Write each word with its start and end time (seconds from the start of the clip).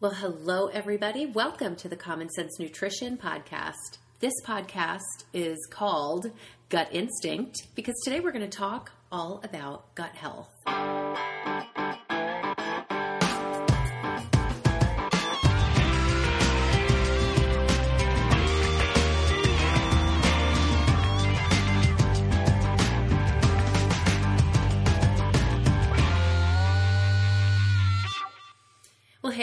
Well, 0.00 0.12
hello, 0.12 0.68
everybody. 0.68 1.26
Welcome 1.26 1.74
to 1.74 1.88
the 1.88 1.96
Common 1.96 2.28
Sense 2.28 2.60
Nutrition 2.60 3.16
Podcast. 3.16 3.98
This 4.20 4.32
podcast 4.46 5.24
is 5.32 5.58
called 5.72 6.30
Gut 6.68 6.88
Instinct 6.92 7.66
because 7.74 7.96
today 8.04 8.20
we're 8.20 8.30
going 8.30 8.48
to 8.48 8.58
talk 8.58 8.92
all 9.10 9.40
about 9.42 9.92
gut 9.96 10.14
health. 10.14 10.54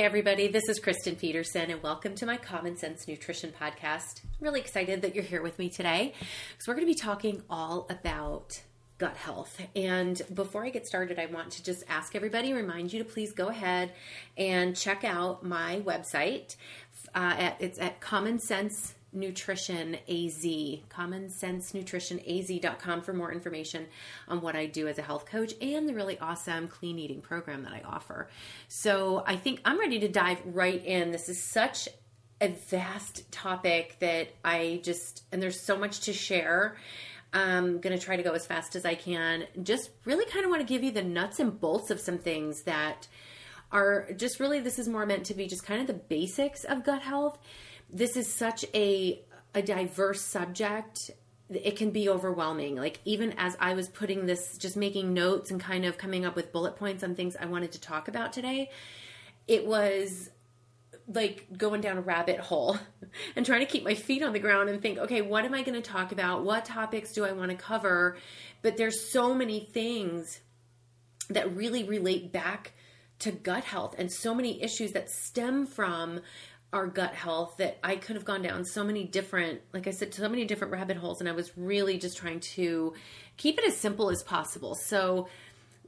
Everybody, 0.06 0.48
this 0.48 0.70
is 0.70 0.78
Kristen 0.80 1.16
Peterson, 1.16 1.72
and 1.72 1.82
welcome 1.82 2.14
to 2.14 2.28
my 2.28 2.38
Common 2.38 2.78
Sense 2.78 3.08
Nutrition 3.08 3.52
Podcast. 3.60 4.22
I'm 4.24 4.30
really 4.40 4.60
excited 4.60 5.02
that 5.02 5.16
you're 5.16 5.24
here 5.24 5.42
with 5.42 5.58
me 5.58 5.68
today 5.68 6.14
because 6.52 6.68
we're 6.68 6.76
going 6.76 6.86
to 6.86 6.94
be 6.94 7.00
talking 7.00 7.42
all 7.50 7.88
about 7.90 8.62
gut 9.00 9.18
health. 9.18 9.60
And 9.76 10.22
before 10.32 10.64
I 10.64 10.70
get 10.70 10.86
started, 10.86 11.18
I 11.18 11.26
want 11.26 11.54
to 11.54 11.64
just 11.64 11.84
ask 11.90 12.16
everybody, 12.16 12.54
remind 12.54 12.94
you 12.94 13.00
to 13.00 13.10
please 13.10 13.34
go 13.34 13.48
ahead 13.48 13.94
and 14.38 14.76
check 14.76 15.04
out 15.04 15.44
my 15.44 15.82
website. 15.84 16.56
Uh, 17.16 17.34
at, 17.40 17.58
it's 17.60 17.80
at 17.80 18.00
Common 18.00 18.38
Sense 18.38 18.94
Nutrition 19.16 19.98
AZ, 20.10 20.46
Common 20.90 21.30
Sense 21.30 21.74
Nutrition 21.74 22.20
AZ.com 22.20 23.02
for 23.02 23.14
more 23.14 23.32
information 23.32 23.88
on 24.28 24.42
what 24.42 24.56
I 24.56 24.66
do 24.66 24.88
as 24.88 24.98
a 25.00 25.02
health 25.02 25.26
coach 25.26 25.54
and 25.62 25.88
the 25.88 25.94
really 25.94 26.20
awesome 26.20 26.68
clean 26.68 27.00
eating 27.00 27.22
program 27.22 27.64
that 27.64 27.74
I 27.74 27.82
offer. 27.86 28.30
So 28.68 29.24
I 29.26 29.36
think 29.36 29.62
I'm 29.66 29.80
ready 29.80 30.00
to 30.00 30.08
dive 30.08 30.42
right 30.46 30.84
in. 30.84 31.12
This 31.12 31.30
is 31.30 31.42
such 31.42 31.88
a 32.42 32.50
vast 32.50 33.32
topic 33.32 33.98
that 34.00 34.28
I 34.44 34.82
just, 34.84 35.24
and 35.32 35.42
there's 35.42 35.60
so 35.60 35.78
much 35.78 36.02
to 36.02 36.14
share. 36.14 36.76
I'm 37.34 37.80
going 37.80 37.98
to 37.98 38.04
try 38.04 38.16
to 38.16 38.24
go 38.24 38.34
as 38.34 38.46
fast 38.46 38.76
as 38.76 38.86
I 38.86 38.96
can. 38.96 39.46
Just 39.62 39.92
really 40.06 40.26
kind 40.26 40.46
of 40.46 40.50
want 40.50 40.62
to 40.62 40.68
give 40.68 40.84
you 40.84 40.92
the 40.92 41.04
nuts 41.04 41.40
and 41.40 41.60
bolts 41.60 41.92
of 41.92 42.00
some 42.00 42.18
things 42.18 42.64
that 42.64 43.08
are 43.72 44.08
just 44.16 44.40
really, 44.40 44.60
this 44.60 44.80
is 44.80 44.88
more 44.88 45.06
meant 45.06 45.26
to 45.26 45.34
be 45.34 45.48
just 45.48 45.66
kind 45.66 45.82
of 45.82 45.88
the 45.88 45.94
basics 45.94 46.64
of 46.64 46.84
gut 46.84 47.02
health 47.02 47.38
this 47.90 48.18
is 48.18 48.32
such 48.32 48.66
a 48.74 49.22
a 49.54 49.62
diverse 49.62 50.22
subject 50.22 51.12
it 51.48 51.78
can 51.78 51.92
be 51.92 52.10
overwhelming. 52.10 52.76
Like 52.76 53.00
even 53.06 53.34
as 53.38 53.56
i 53.60 53.74
was 53.74 53.88
putting 53.88 54.26
this 54.26 54.58
just 54.58 54.76
making 54.76 55.14
notes 55.14 55.52
and 55.52 55.60
kind 55.60 55.86
of 55.86 55.98
coming 55.98 56.26
up 56.26 56.36
with 56.36 56.52
bullet 56.52 56.76
points 56.76 57.04
on 57.04 57.16
things 57.16 57.36
i 57.40 57.46
wanted 57.46 57.72
to 57.74 57.82
talk 57.82 58.08
about 58.08 58.34
today 58.34 58.70
it 59.48 59.66
was 59.66 60.30
like 61.08 61.46
going 61.56 61.82
down 61.82 61.98
a 61.98 62.02
rabbit 62.02 62.40
hole 62.40 62.78
and 63.36 63.46
trying 63.46 63.60
to 63.60 63.66
keep 63.66 63.84
my 63.84 63.94
feet 63.94 64.24
on 64.24 64.34
the 64.34 64.40
ground 64.40 64.70
and 64.70 64.82
think 64.82 64.98
okay 64.98 65.22
what 65.22 65.46
am 65.46 65.54
i 65.54 65.62
going 65.62 65.80
to 65.80 65.88
talk 65.88 66.12
about? 66.12 66.44
What 66.44 66.66
topics 66.66 67.14
do 67.14 67.24
i 67.26 67.32
want 67.32 67.52
to 67.52 67.58
cover? 67.58 68.18
But 68.62 68.78
there's 68.78 69.12
so 69.12 69.34
many 69.34 69.60
things 69.60 70.42
that 71.30 71.56
really 71.56 71.84
relate 71.84 72.32
back 72.32 72.74
to 73.20 73.32
gut 73.32 73.64
health 73.64 73.96
and 73.98 74.12
so 74.12 74.36
many 74.36 74.62
issues 74.62 74.92
that 74.92 75.10
stem 75.10 75.66
from 75.66 76.22
our 76.76 76.88
gut 76.88 77.16
health 77.16 77.56
that 77.58 77.78
I 77.82 77.96
could 77.96 78.18
have 78.18 78.26
gone 78.26 78.42
down 78.42 78.66
so 78.66 78.84
many 78.84 79.06
different, 79.06 79.62
like 79.74 79.88
I 79.88 79.92
said, 79.92 80.14
so 80.14 80.28
many 80.28 80.44
different 80.44 80.74
rabbit 80.74 80.98
holes. 80.98 81.22
And 81.22 81.30
I 81.30 81.32
was 81.32 81.58
really 81.58 81.98
just 81.98 82.18
trying 82.18 82.42
to 82.42 82.94
keep 83.38 83.58
it 83.58 83.66
as 83.66 83.78
simple 83.78 84.10
as 84.10 84.22
possible. 84.22 84.76
So 84.76 85.30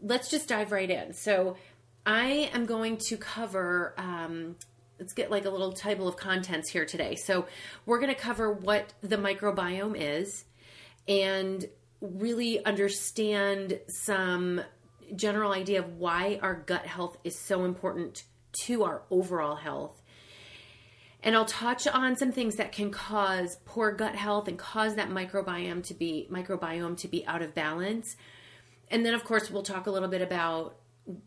let's 0.01 0.29
just 0.29 0.47
dive 0.47 0.71
right 0.71 0.89
in. 0.89 1.13
So 1.13 1.57
I 2.05 2.49
am 2.53 2.65
going 2.65 2.97
to 2.97 3.17
cover, 3.17 3.95
um, 3.97 4.55
let's 4.97 5.11
get 5.11 5.29
like 5.29 5.43
a 5.43 5.49
little 5.49 5.73
table 5.73 6.07
of 6.07 6.15
contents 6.15 6.69
here 6.69 6.85
today. 6.85 7.15
So 7.15 7.47
we're 7.85 7.99
going 7.99 8.15
to 8.15 8.19
cover 8.19 8.49
what 8.49 8.93
the 9.01 9.17
microbiome 9.17 9.97
is 9.99 10.45
and 11.05 11.65
really 11.99 12.63
understand 12.63 13.81
some 13.89 14.61
general 15.13 15.51
idea 15.51 15.79
of 15.79 15.97
why 15.97 16.39
our 16.41 16.55
gut 16.55 16.85
health 16.85 17.17
is 17.25 17.37
so 17.37 17.65
important 17.65 18.23
to 18.61 18.85
our 18.85 19.01
overall 19.11 19.57
health 19.57 20.01
and 21.27 21.35
I'll 21.35 21.43
touch 21.43 21.85
on 21.87 22.15
some 22.15 22.31
things 22.31 22.55
that 22.55 22.71
can 22.71 22.89
cause 22.89 23.57
poor 23.65 23.91
gut 23.91 24.15
health 24.15 24.47
and 24.47 24.57
cause 24.57 24.95
that 24.95 25.09
microbiome 25.09 25.83
to 25.87 25.93
be 25.93 26.25
microbiome 26.31 26.95
to 26.99 27.09
be 27.09 27.27
out 27.27 27.41
of 27.41 27.53
balance. 27.53 28.15
And 28.89 29.05
then 29.05 29.13
of 29.13 29.25
course 29.25 29.51
we'll 29.51 29.61
talk 29.61 29.87
a 29.87 29.91
little 29.91 30.07
bit 30.07 30.21
about 30.21 30.77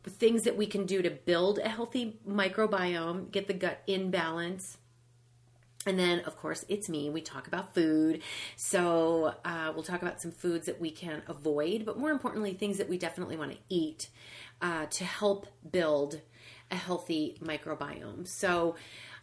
things 0.05 0.45
that 0.45 0.57
we 0.57 0.65
can 0.65 0.87
do 0.87 1.03
to 1.03 1.11
build 1.11 1.59
a 1.59 1.69
healthy 1.69 2.19
microbiome, 2.27 3.31
get 3.31 3.47
the 3.47 3.53
gut 3.53 3.83
in 3.87 4.11
balance. 4.11 4.79
And 5.85 5.99
then, 5.99 6.21
of 6.21 6.37
course, 6.37 6.65
it's 6.69 6.91
me. 6.91 7.09
We 7.09 7.23
talk 7.23 7.47
about 7.47 7.75
food. 7.75 8.23
So, 8.55 9.35
uh, 9.47 9.73
we'll 9.75 9.83
talk 9.83 10.03
about 10.03 10.21
some 10.21 10.31
foods 10.31 10.67
that 10.67 10.79
we 10.79 10.91
can 10.91 11.23
avoid, 11.27 11.87
but 11.87 11.99
more 11.99 12.11
importantly, 12.11 12.53
things 12.53 12.77
that 12.77 12.89
we 12.89 12.99
definitely 12.99 13.37
want 13.39 13.53
to 13.53 13.59
eat 13.71 14.11
uh, 14.61 14.87
to 14.87 15.05
help 15.05 15.47
build 15.71 16.21
a 16.71 16.77
healthy 16.77 17.39
microbiome. 17.43 18.29
So, 18.29 18.77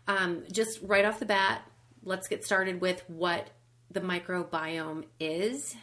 um, 0.08 0.44
just 0.52 0.80
right 0.82 1.06
off 1.06 1.20
the 1.20 1.26
bat, 1.26 1.62
let's 2.04 2.28
get 2.28 2.46
started 2.46 2.82
with 2.82 3.04
what 3.08 3.50
the 3.92 4.02
microbiome 4.02 5.06
is. 5.20 5.76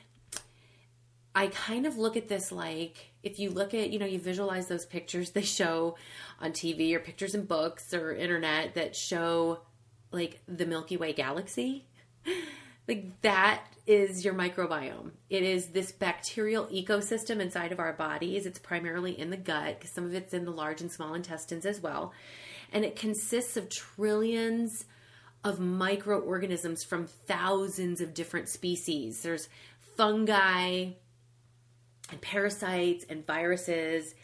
I 1.35 1.49
kind 1.49 1.85
of 1.87 1.99
look 1.99 2.17
at 2.17 2.29
this 2.29 2.53
like 2.53 3.13
if 3.23 3.39
you 3.39 3.51
look 3.51 3.75
at, 3.75 3.91
you 3.91 3.99
know, 3.99 4.07
you 4.07 4.19
visualize 4.19 4.69
those 4.69 4.87
pictures 4.87 5.31
they 5.31 5.43
show 5.43 5.97
on 6.41 6.53
TV 6.53 6.95
or 6.95 7.01
pictures 7.01 7.35
in 7.35 7.45
books 7.45 7.93
or 7.93 8.15
internet 8.15 8.75
that 8.75 8.95
show 8.95 9.61
like 10.13 10.41
the 10.47 10.67
Milky 10.67 10.97
Way 10.97 11.13
galaxy. 11.13 11.87
like 12.89 13.21
that 13.23 13.65
is 13.87 14.25
your 14.25 14.35
microbiome. 14.35 15.11
It 15.29 15.43
is 15.43 15.69
this 15.69 15.91
bacterial 15.93 16.67
ecosystem 16.67 17.41
inside 17.41 17.73
of 17.73 17.81
our 17.81 17.93
bodies. 17.93 18.47
It's 18.47 18.59
primarily 18.59 19.19
in 19.19 19.31
the 19.31 19.37
gut 19.37 19.79
because 19.79 19.91
some 19.91 20.05
of 20.05 20.15
it's 20.15 20.33
in 20.33 20.45
the 20.45 20.51
large 20.51 20.81
and 20.81 20.91
small 20.91 21.15
intestines 21.15 21.67
as 21.67 21.81
well 21.81 22.13
and 22.73 22.85
it 22.85 22.97
consists 22.97 23.57
of 23.57 23.69
trillions 23.69 24.85
of 25.45 25.61
microorganisms 25.61 26.83
from 26.83 27.07
thousands 27.07 28.01
of 28.01 28.15
different 28.15 28.49
species. 28.49 29.23
There's 29.23 29.49
fungi 29.97 30.93
and 32.11 32.21
parasites 32.21 33.05
and 33.09 33.27
viruses, 33.27 34.15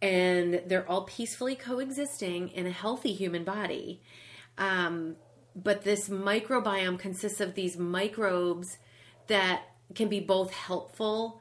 and 0.00 0.62
they're 0.66 0.88
all 0.88 1.04
peacefully 1.04 1.54
coexisting 1.56 2.48
in 2.48 2.66
a 2.66 2.70
healthy 2.70 3.12
human 3.12 3.44
body. 3.44 4.02
Um, 4.58 5.16
but 5.54 5.82
this 5.82 6.08
microbiome 6.08 6.98
consists 6.98 7.40
of 7.40 7.54
these 7.54 7.76
microbes 7.76 8.78
that 9.26 9.62
can 9.94 10.08
be 10.08 10.20
both 10.20 10.52
helpful 10.52 11.40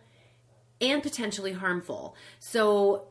and 0.81 1.02
potentially 1.02 1.53
harmful. 1.53 2.16
So, 2.40 3.07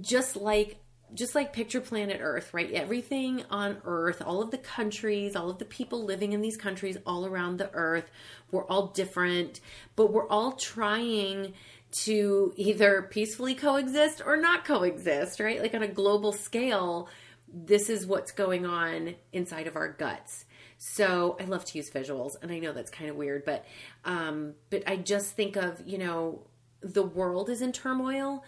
just 0.00 0.36
like 0.36 0.83
just 1.14 1.34
like 1.34 1.52
picture 1.52 1.80
planet 1.80 2.18
Earth, 2.20 2.52
right? 2.52 2.70
Everything 2.72 3.44
on 3.50 3.78
Earth, 3.84 4.20
all 4.24 4.42
of 4.42 4.50
the 4.50 4.58
countries, 4.58 5.36
all 5.36 5.50
of 5.50 5.58
the 5.58 5.64
people 5.64 6.04
living 6.04 6.32
in 6.32 6.40
these 6.40 6.56
countries 6.56 6.96
all 7.06 7.24
around 7.26 7.58
the 7.58 7.70
Earth, 7.72 8.10
we're 8.50 8.66
all 8.66 8.88
different, 8.88 9.60
but 9.96 10.12
we're 10.12 10.28
all 10.28 10.52
trying 10.52 11.54
to 12.02 12.52
either 12.56 13.02
peacefully 13.02 13.54
coexist 13.54 14.20
or 14.24 14.36
not 14.36 14.64
coexist, 14.64 15.38
right? 15.38 15.62
Like 15.62 15.74
on 15.74 15.82
a 15.82 15.88
global 15.88 16.32
scale, 16.32 17.08
this 17.52 17.88
is 17.88 18.06
what's 18.06 18.32
going 18.32 18.66
on 18.66 19.14
inside 19.32 19.68
of 19.68 19.76
our 19.76 19.88
guts. 19.88 20.44
So 20.76 21.36
I 21.40 21.44
love 21.44 21.64
to 21.66 21.78
use 21.78 21.90
visuals, 21.90 22.32
and 22.42 22.50
I 22.50 22.58
know 22.58 22.72
that's 22.72 22.90
kind 22.90 23.08
of 23.08 23.16
weird, 23.16 23.44
but 23.44 23.64
um, 24.04 24.54
but 24.70 24.82
I 24.88 24.96
just 24.96 25.36
think 25.36 25.56
of 25.56 25.80
you 25.86 25.98
know 25.98 26.42
the 26.82 27.02
world 27.02 27.48
is 27.48 27.62
in 27.62 27.72
turmoil 27.72 28.44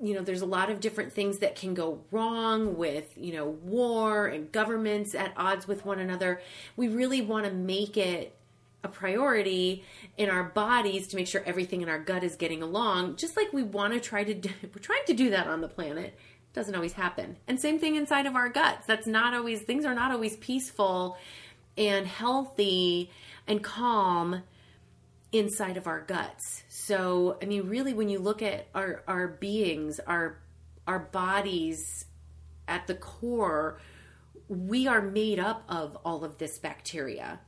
you 0.00 0.14
know 0.14 0.22
there's 0.22 0.42
a 0.42 0.46
lot 0.46 0.70
of 0.70 0.80
different 0.80 1.12
things 1.12 1.38
that 1.38 1.56
can 1.56 1.74
go 1.74 2.00
wrong 2.10 2.76
with 2.76 3.12
you 3.16 3.32
know 3.32 3.46
war 3.46 4.26
and 4.26 4.50
governments 4.50 5.14
at 5.14 5.32
odds 5.36 5.68
with 5.68 5.84
one 5.84 5.98
another. 5.98 6.40
We 6.76 6.88
really 6.88 7.20
want 7.20 7.46
to 7.46 7.52
make 7.52 7.96
it 7.96 8.34
a 8.82 8.88
priority 8.88 9.84
in 10.16 10.30
our 10.30 10.44
bodies 10.44 11.08
to 11.08 11.16
make 11.16 11.26
sure 11.26 11.42
everything 11.44 11.82
in 11.82 11.88
our 11.88 11.98
gut 11.98 12.24
is 12.24 12.36
getting 12.36 12.62
along 12.62 13.16
just 13.16 13.36
like 13.36 13.52
we 13.52 13.62
want 13.62 13.92
to 13.92 14.00
try 14.00 14.24
to 14.24 14.32
do 14.32 14.48
we're 14.62 14.80
trying 14.80 15.04
to 15.06 15.14
do 15.14 15.30
that 15.30 15.46
on 15.46 15.60
the 15.60 15.68
planet. 15.68 16.06
It 16.06 16.54
doesn't 16.54 16.74
always 16.74 16.94
happen. 16.94 17.36
And 17.46 17.60
same 17.60 17.78
thing 17.78 17.94
inside 17.94 18.26
of 18.26 18.34
our 18.34 18.48
guts. 18.48 18.86
That's 18.86 19.06
not 19.06 19.34
always 19.34 19.62
things 19.62 19.84
are 19.84 19.94
not 19.94 20.12
always 20.12 20.36
peaceful 20.38 21.16
and 21.76 22.06
healthy 22.06 23.10
and 23.46 23.62
calm 23.62 24.42
inside 25.32 25.76
of 25.76 25.86
our 25.86 26.00
guts. 26.00 26.64
So, 26.90 27.38
I 27.40 27.44
mean, 27.44 27.68
really, 27.68 27.94
when 27.94 28.08
you 28.08 28.18
look 28.18 28.42
at 28.42 28.66
our, 28.74 29.04
our 29.06 29.28
beings, 29.28 30.00
our, 30.08 30.40
our 30.88 30.98
bodies 30.98 32.06
at 32.66 32.88
the 32.88 32.96
core, 32.96 33.78
we 34.48 34.88
are 34.88 35.00
made 35.00 35.38
up 35.38 35.62
of 35.68 35.96
all 36.04 36.24
of 36.24 36.38
this 36.38 36.58
bacteria. 36.58 37.38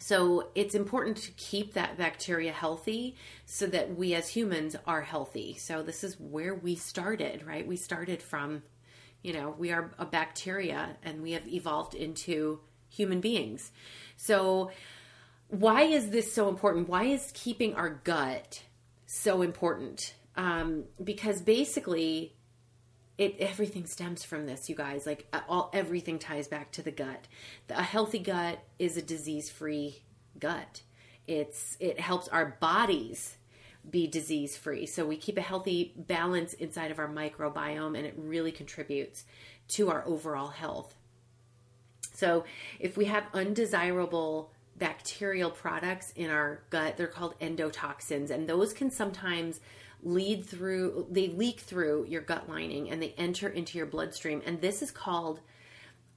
So, 0.00 0.48
it's 0.56 0.74
important 0.74 1.18
to 1.18 1.30
keep 1.36 1.74
that 1.74 1.96
bacteria 1.96 2.50
healthy 2.50 3.14
so 3.46 3.68
that 3.68 3.94
we 3.94 4.12
as 4.14 4.30
humans 4.30 4.74
are 4.88 5.02
healthy. 5.02 5.56
So, 5.56 5.84
this 5.84 6.02
is 6.02 6.18
where 6.18 6.56
we 6.56 6.74
started, 6.74 7.46
right? 7.46 7.64
We 7.64 7.76
started 7.76 8.20
from 8.20 8.64
You 9.22 9.34
know, 9.34 9.54
we 9.56 9.70
are 9.70 9.92
a 10.00 10.04
bacteria 10.04 10.96
and 11.04 11.22
we 11.22 11.30
have 11.30 11.46
evolved 11.46 11.94
into 11.94 12.58
human 12.88 13.20
beings. 13.20 13.70
So, 14.16 14.72
why 15.48 15.82
is 15.82 16.10
this 16.10 16.32
so 16.32 16.48
important? 16.48 16.88
Why 16.88 17.04
is 17.04 17.30
keeping 17.34 17.74
our 17.74 17.90
gut 18.04 18.62
so 19.06 19.42
important? 19.42 20.14
Um, 20.36 20.84
because 21.02 21.40
basically, 21.40 22.34
it 23.16 23.36
everything 23.40 23.86
stems 23.86 24.24
from 24.24 24.46
this, 24.46 24.68
you 24.68 24.76
guys. 24.76 25.06
Like 25.06 25.26
all 25.48 25.70
everything 25.72 26.18
ties 26.18 26.48
back 26.48 26.70
to 26.72 26.82
the 26.82 26.92
gut. 26.92 27.26
A 27.70 27.82
healthy 27.82 28.20
gut 28.20 28.60
is 28.78 28.96
a 28.96 29.02
disease-free 29.02 30.02
gut. 30.38 30.82
It's 31.26 31.76
it 31.80 31.98
helps 31.98 32.28
our 32.28 32.56
bodies 32.60 33.36
be 33.88 34.06
disease 34.06 34.56
free. 34.56 34.86
So 34.86 35.06
we 35.06 35.16
keep 35.16 35.38
a 35.38 35.42
healthy 35.42 35.94
balance 35.96 36.52
inside 36.52 36.90
of 36.90 36.98
our 36.98 37.08
microbiome 37.08 37.96
and 37.96 38.06
it 38.06 38.14
really 38.16 38.52
contributes 38.52 39.24
to 39.68 39.90
our 39.90 40.04
overall 40.06 40.48
health. 40.48 40.94
So 42.12 42.44
if 42.78 42.96
we 42.96 43.06
have 43.06 43.24
undesirable 43.32 44.52
bacterial 44.78 45.50
products 45.50 46.12
in 46.16 46.30
our 46.30 46.62
gut, 46.70 46.96
they're 46.96 47.06
called 47.06 47.38
endotoxins 47.40 48.30
and 48.30 48.48
those 48.48 48.72
can 48.72 48.90
sometimes 48.90 49.60
lead 50.02 50.44
through 50.44 51.06
they 51.10 51.28
leak 51.28 51.58
through 51.60 52.06
your 52.08 52.20
gut 52.20 52.48
lining 52.48 52.88
and 52.90 53.02
they 53.02 53.12
enter 53.18 53.48
into 53.48 53.76
your 53.76 53.86
bloodstream 53.86 54.40
and 54.46 54.60
this 54.60 54.80
is 54.80 54.90
called 54.90 55.40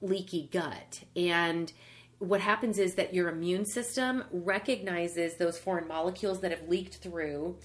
leaky 0.00 0.48
gut. 0.52 1.02
And 1.16 1.72
what 2.18 2.40
happens 2.40 2.78
is 2.78 2.94
that 2.94 3.12
your 3.12 3.28
immune 3.28 3.64
system 3.64 4.24
recognizes 4.30 5.36
those 5.36 5.58
foreign 5.58 5.88
molecules 5.88 6.40
that 6.40 6.52
have 6.52 6.68
leaked 6.68 6.96
through 6.96 7.56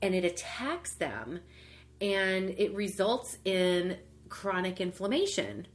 and 0.00 0.14
it 0.14 0.24
attacks 0.24 0.94
them 0.94 1.40
and 2.00 2.50
it 2.50 2.74
results 2.74 3.36
in 3.44 3.98
chronic 4.30 4.80
inflammation. 4.80 5.66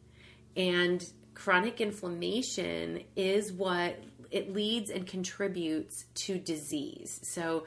And 0.57 1.07
chronic 1.35 1.81
inflammation 1.81 3.03
is 3.15 3.51
what 3.51 4.00
it 4.31 4.54
leads 4.54 4.89
and 4.89 5.06
contributes 5.06 6.06
to 6.16 6.38
disease. 6.38 7.19
So 7.24 7.66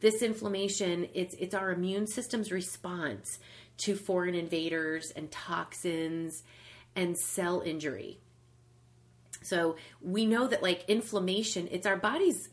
this 0.00 0.22
inflammation 0.22 1.08
it's 1.14 1.34
it's 1.34 1.54
our 1.54 1.70
immune 1.70 2.06
system's 2.06 2.50
response 2.50 3.38
to 3.78 3.94
foreign 3.94 4.34
invaders 4.34 5.10
and 5.14 5.30
toxins 5.30 6.42
and 6.96 7.16
cell 7.16 7.62
injury. 7.64 8.18
So 9.42 9.76
we 10.02 10.26
know 10.26 10.46
that 10.46 10.62
like 10.62 10.84
inflammation, 10.88 11.68
it's 11.70 11.86
our 11.86 11.96
body's 11.96 12.48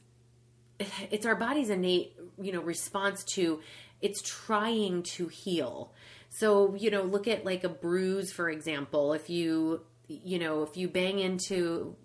it's 1.12 1.26
our 1.26 1.36
body's 1.36 1.70
innate, 1.70 2.16
you 2.42 2.52
know, 2.52 2.62
response 2.62 3.24
to 3.36 3.62
it's 4.02 4.22
trying 4.22 5.04
to 5.04 5.28
heal. 5.28 5.92
So, 6.30 6.76
you 6.76 6.92
know, 6.92 7.02
look 7.02 7.28
at 7.28 7.46
like 7.46 7.64
a 7.64 7.70
bruise 7.70 8.32
for 8.32 8.50
example, 8.50 9.14
if 9.14 9.30
you 9.30 9.82
you 10.08 10.40
know, 10.40 10.64
if 10.64 10.78
you 10.78 10.88
bang 10.88 11.20
into 11.20 11.96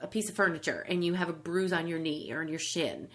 a 0.00 0.06
piece 0.06 0.28
of 0.28 0.34
furniture 0.34 0.84
and 0.88 1.04
you 1.04 1.14
have 1.14 1.28
a 1.28 1.32
bruise 1.32 1.72
on 1.72 1.86
your 1.86 1.98
knee 1.98 2.32
or 2.32 2.40
on 2.40 2.48
your 2.48 2.58
shin. 2.58 3.08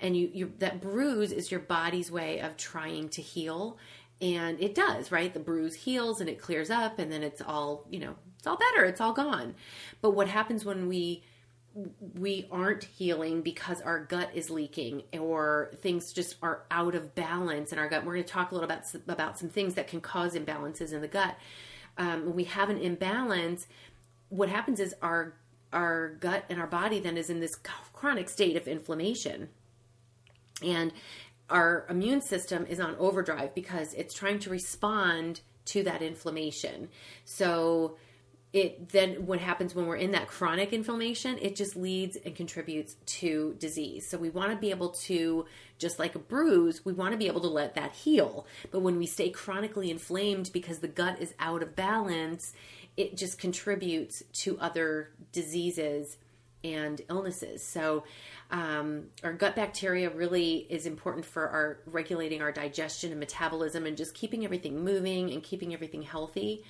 And 0.00 0.16
you, 0.16 0.30
you 0.32 0.52
that 0.58 0.80
bruise 0.80 1.32
is 1.32 1.50
your 1.50 1.60
body's 1.60 2.10
way 2.10 2.40
of 2.40 2.56
trying 2.56 3.08
to 3.10 3.22
heal. 3.22 3.78
And 4.20 4.60
it 4.60 4.74
does 4.74 5.12
right? 5.12 5.32
The 5.32 5.40
bruise 5.40 5.74
heals 5.74 6.20
and 6.20 6.28
it 6.28 6.40
clears 6.40 6.70
up 6.70 6.98
and 6.98 7.10
then 7.10 7.22
it's 7.22 7.40
all 7.40 7.86
you 7.90 8.00
know 8.00 8.14
it's 8.38 8.46
all 8.46 8.56
better. 8.56 8.84
It's 8.84 9.00
all 9.00 9.12
gone. 9.12 9.54
But 10.00 10.10
what 10.10 10.28
happens 10.28 10.64
when 10.64 10.88
we 10.88 11.24
we 12.14 12.48
aren't 12.50 12.84
healing 12.84 13.42
because 13.42 13.82
our 13.82 14.04
gut 14.06 14.30
is 14.32 14.48
leaking 14.48 15.02
or 15.12 15.72
things 15.82 16.10
just 16.12 16.36
are 16.40 16.64
out 16.70 16.94
of 16.94 17.14
balance 17.14 17.72
in 17.72 17.78
our 17.78 17.88
gut? 17.88 18.04
We're 18.04 18.14
going 18.14 18.24
to 18.24 18.32
talk 18.32 18.50
a 18.50 18.54
little 18.54 18.70
about 18.70 18.84
about 19.08 19.38
some 19.38 19.48
things 19.48 19.74
that 19.74 19.88
can 19.88 20.00
cause 20.00 20.34
imbalances 20.34 20.92
in 20.92 21.00
the 21.00 21.08
gut. 21.08 21.36
Um, 21.98 22.26
when 22.26 22.36
we 22.36 22.44
have 22.44 22.68
an 22.68 22.78
imbalance 22.78 23.66
what 24.28 24.48
happens 24.48 24.80
is 24.80 24.94
our 25.02 25.34
our 25.72 26.10
gut 26.20 26.44
and 26.48 26.60
our 26.60 26.66
body 26.66 27.00
then 27.00 27.16
is 27.16 27.30
in 27.30 27.40
this 27.40 27.56
chronic 27.92 28.28
state 28.28 28.56
of 28.56 28.68
inflammation 28.68 29.48
and 30.62 30.92
our 31.50 31.86
immune 31.88 32.20
system 32.20 32.66
is 32.66 32.80
on 32.80 32.96
overdrive 32.96 33.54
because 33.54 33.94
it's 33.94 34.14
trying 34.14 34.38
to 34.40 34.50
respond 34.50 35.40
to 35.66 35.82
that 35.84 36.02
inflammation. 36.02 36.88
So 37.24 37.96
it 38.52 38.88
then 38.90 39.26
what 39.26 39.38
happens 39.38 39.74
when 39.74 39.86
we're 39.86 39.96
in 39.96 40.12
that 40.12 40.28
chronic 40.28 40.72
inflammation, 40.72 41.38
it 41.42 41.56
just 41.56 41.76
leads 41.76 42.16
and 42.16 42.34
contributes 42.34 42.96
to 43.06 43.54
disease. 43.58 44.08
So 44.08 44.16
we 44.18 44.30
want 44.30 44.50
to 44.50 44.56
be 44.56 44.70
able 44.70 44.90
to 44.90 45.44
just 45.78 45.98
like 45.98 46.14
a 46.14 46.18
bruise, 46.18 46.84
we 46.84 46.92
want 46.92 47.12
to 47.12 47.18
be 47.18 47.26
able 47.26 47.42
to 47.42 47.48
let 47.48 47.74
that 47.74 47.92
heal. 47.92 48.46
But 48.70 48.80
when 48.80 48.96
we 48.96 49.06
stay 49.06 49.30
chronically 49.30 49.90
inflamed 49.90 50.50
because 50.52 50.78
the 50.78 50.88
gut 50.88 51.20
is 51.20 51.34
out 51.38 51.62
of 51.62 51.76
balance, 51.76 52.54
it 52.96 53.16
just 53.16 53.38
contributes 53.38 54.22
to 54.32 54.58
other 54.58 55.10
diseases 55.32 56.16
and 56.64 57.00
illnesses. 57.08 57.62
So, 57.62 58.04
um, 58.50 59.06
our 59.22 59.32
gut 59.32 59.56
bacteria 59.56 60.10
really 60.10 60.66
is 60.70 60.86
important 60.86 61.24
for 61.24 61.48
our 61.48 61.78
regulating 61.86 62.42
our 62.42 62.52
digestion 62.52 63.10
and 63.10 63.20
metabolism 63.20 63.86
and 63.86 63.96
just 63.96 64.14
keeping 64.14 64.44
everything 64.44 64.82
moving 64.82 65.32
and 65.32 65.42
keeping 65.42 65.74
everything 65.74 66.02
healthy. 66.02 66.64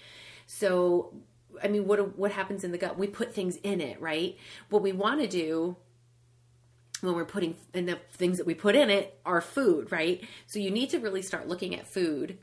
So, 0.47 1.15
I 1.63 1.69
mean, 1.69 1.87
what 1.87 2.19
what 2.19 2.33
happens 2.33 2.65
in 2.65 2.73
the 2.73 2.79
gut? 2.79 2.99
We 2.99 3.07
put 3.07 3.35
things 3.35 3.57
in 3.57 3.81
it, 3.81 4.01
right? 4.01 4.37
What 4.71 4.83
we 4.83 4.93
want 4.93 5.21
to 5.21 5.29
do 5.29 5.77
when 7.01 7.15
we're 7.15 7.25
putting 7.25 7.57
in 7.75 7.87
the 7.87 7.99
things 8.13 8.39
that 8.39 8.47
we 8.47 8.55
put 8.55 8.75
in 8.75 8.91
it 8.91 9.19
are 9.25 9.41
food, 9.41 9.93
right? 9.93 10.23
So 10.47 10.59
you 10.59 10.71
need 10.71 10.91
to 10.91 10.99
really 10.99 11.23
start 11.23 11.49
looking 11.49 11.75
at 11.75 11.87
food 11.87 12.39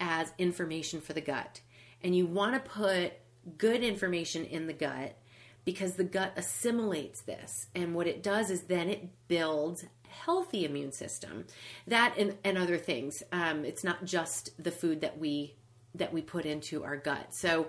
as 0.00 0.32
information 0.38 1.00
for 1.00 1.12
the 1.12 1.20
gut. 1.20 1.60
And 2.02 2.16
you 2.16 2.26
want 2.26 2.54
to 2.54 2.70
put 2.70 3.12
good 3.56 3.82
information 3.82 4.44
in 4.44 4.66
the 4.66 4.72
gut 4.72 5.16
because 5.64 5.94
the 5.94 6.04
gut 6.04 6.32
assimilates 6.36 7.22
this. 7.22 7.66
And 7.74 7.94
what 7.94 8.06
it 8.06 8.22
does 8.22 8.50
is 8.50 8.62
then 8.62 8.88
it 8.88 9.08
builds 9.28 9.84
healthy 10.08 10.64
immune 10.64 10.92
system. 10.92 11.46
That 11.86 12.14
and, 12.16 12.36
and 12.44 12.56
other 12.56 12.78
things. 12.78 13.22
Um, 13.32 13.64
it's 13.64 13.84
not 13.84 14.04
just 14.04 14.62
the 14.62 14.70
food 14.70 15.02
that 15.02 15.18
we 15.18 15.54
that 15.94 16.12
we 16.12 16.22
put 16.22 16.46
into 16.46 16.84
our 16.84 16.96
gut. 16.96 17.34
So 17.34 17.68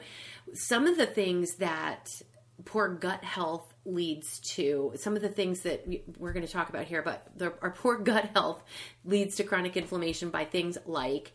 some 0.54 0.88
of 0.88 0.98
the 0.98 1.06
things 1.06 1.56
that 1.56 2.22
poor 2.66 2.90
gut 2.90 3.24
health 3.24 3.74
leads 3.86 4.40
to 4.40 4.94
some 4.96 5.16
of 5.16 5.22
the 5.22 5.30
things 5.30 5.62
that 5.62 5.88
we, 5.88 6.04
are 6.22 6.34
going 6.34 6.46
to 6.46 6.52
talk 6.52 6.70
about 6.70 6.86
here 6.86 7.02
but 7.02 7.26
the, 7.38 7.54
our 7.62 7.72
poor 7.72 7.98
gut 8.04 8.30
health 8.34 8.64
leads 9.06 9.36
to 9.38 9.44
chronic 9.44 9.78
inflammation 9.78 10.30
by 10.30 10.44
things 10.44 10.78
like 10.86 11.32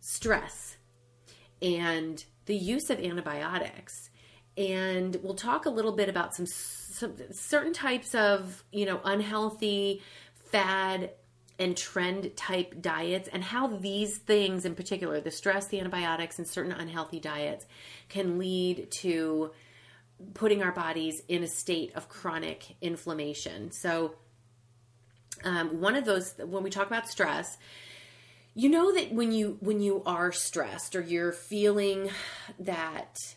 stress 0.00 0.76
and 1.62 2.24
the 2.46 2.56
use 2.56 2.90
of 2.90 2.98
antibiotics. 2.98 4.10
And 4.56 5.16
we'll 5.22 5.34
talk 5.34 5.66
a 5.66 5.70
little 5.70 5.92
bit 5.92 6.08
about 6.08 6.34
some, 6.34 6.46
some 6.46 7.14
certain 7.30 7.72
types 7.72 8.14
of 8.14 8.64
you 8.72 8.86
know 8.86 9.00
unhealthy 9.04 10.02
fad 10.50 11.10
and 11.58 11.76
trend 11.76 12.36
type 12.36 12.80
diets 12.80 13.28
and 13.32 13.42
how 13.42 13.66
these 13.66 14.18
things 14.18 14.64
in 14.64 14.74
particular 14.74 15.20
the 15.20 15.30
stress 15.30 15.68
the 15.68 15.80
antibiotics 15.80 16.38
and 16.38 16.46
certain 16.46 16.72
unhealthy 16.72 17.18
diets 17.18 17.64
can 18.10 18.38
lead 18.38 18.90
to 18.90 19.50
putting 20.34 20.62
our 20.62 20.72
bodies 20.72 21.22
in 21.28 21.42
a 21.42 21.46
state 21.46 21.94
of 21.94 22.08
chronic 22.08 22.76
inflammation. 22.80 23.70
So 23.70 24.14
um, 25.44 25.80
one 25.80 25.96
of 25.96 26.04
those 26.04 26.34
when 26.38 26.62
we 26.62 26.70
talk 26.70 26.86
about 26.86 27.08
stress 27.08 27.58
you 28.56 28.68
know 28.68 28.92
that 28.92 29.12
when 29.12 29.30
you 29.30 29.56
when 29.60 29.80
you 29.80 30.02
are 30.04 30.32
stressed 30.32 30.96
or 30.96 31.00
you're 31.00 31.32
feeling 31.32 32.10
that 32.58 33.36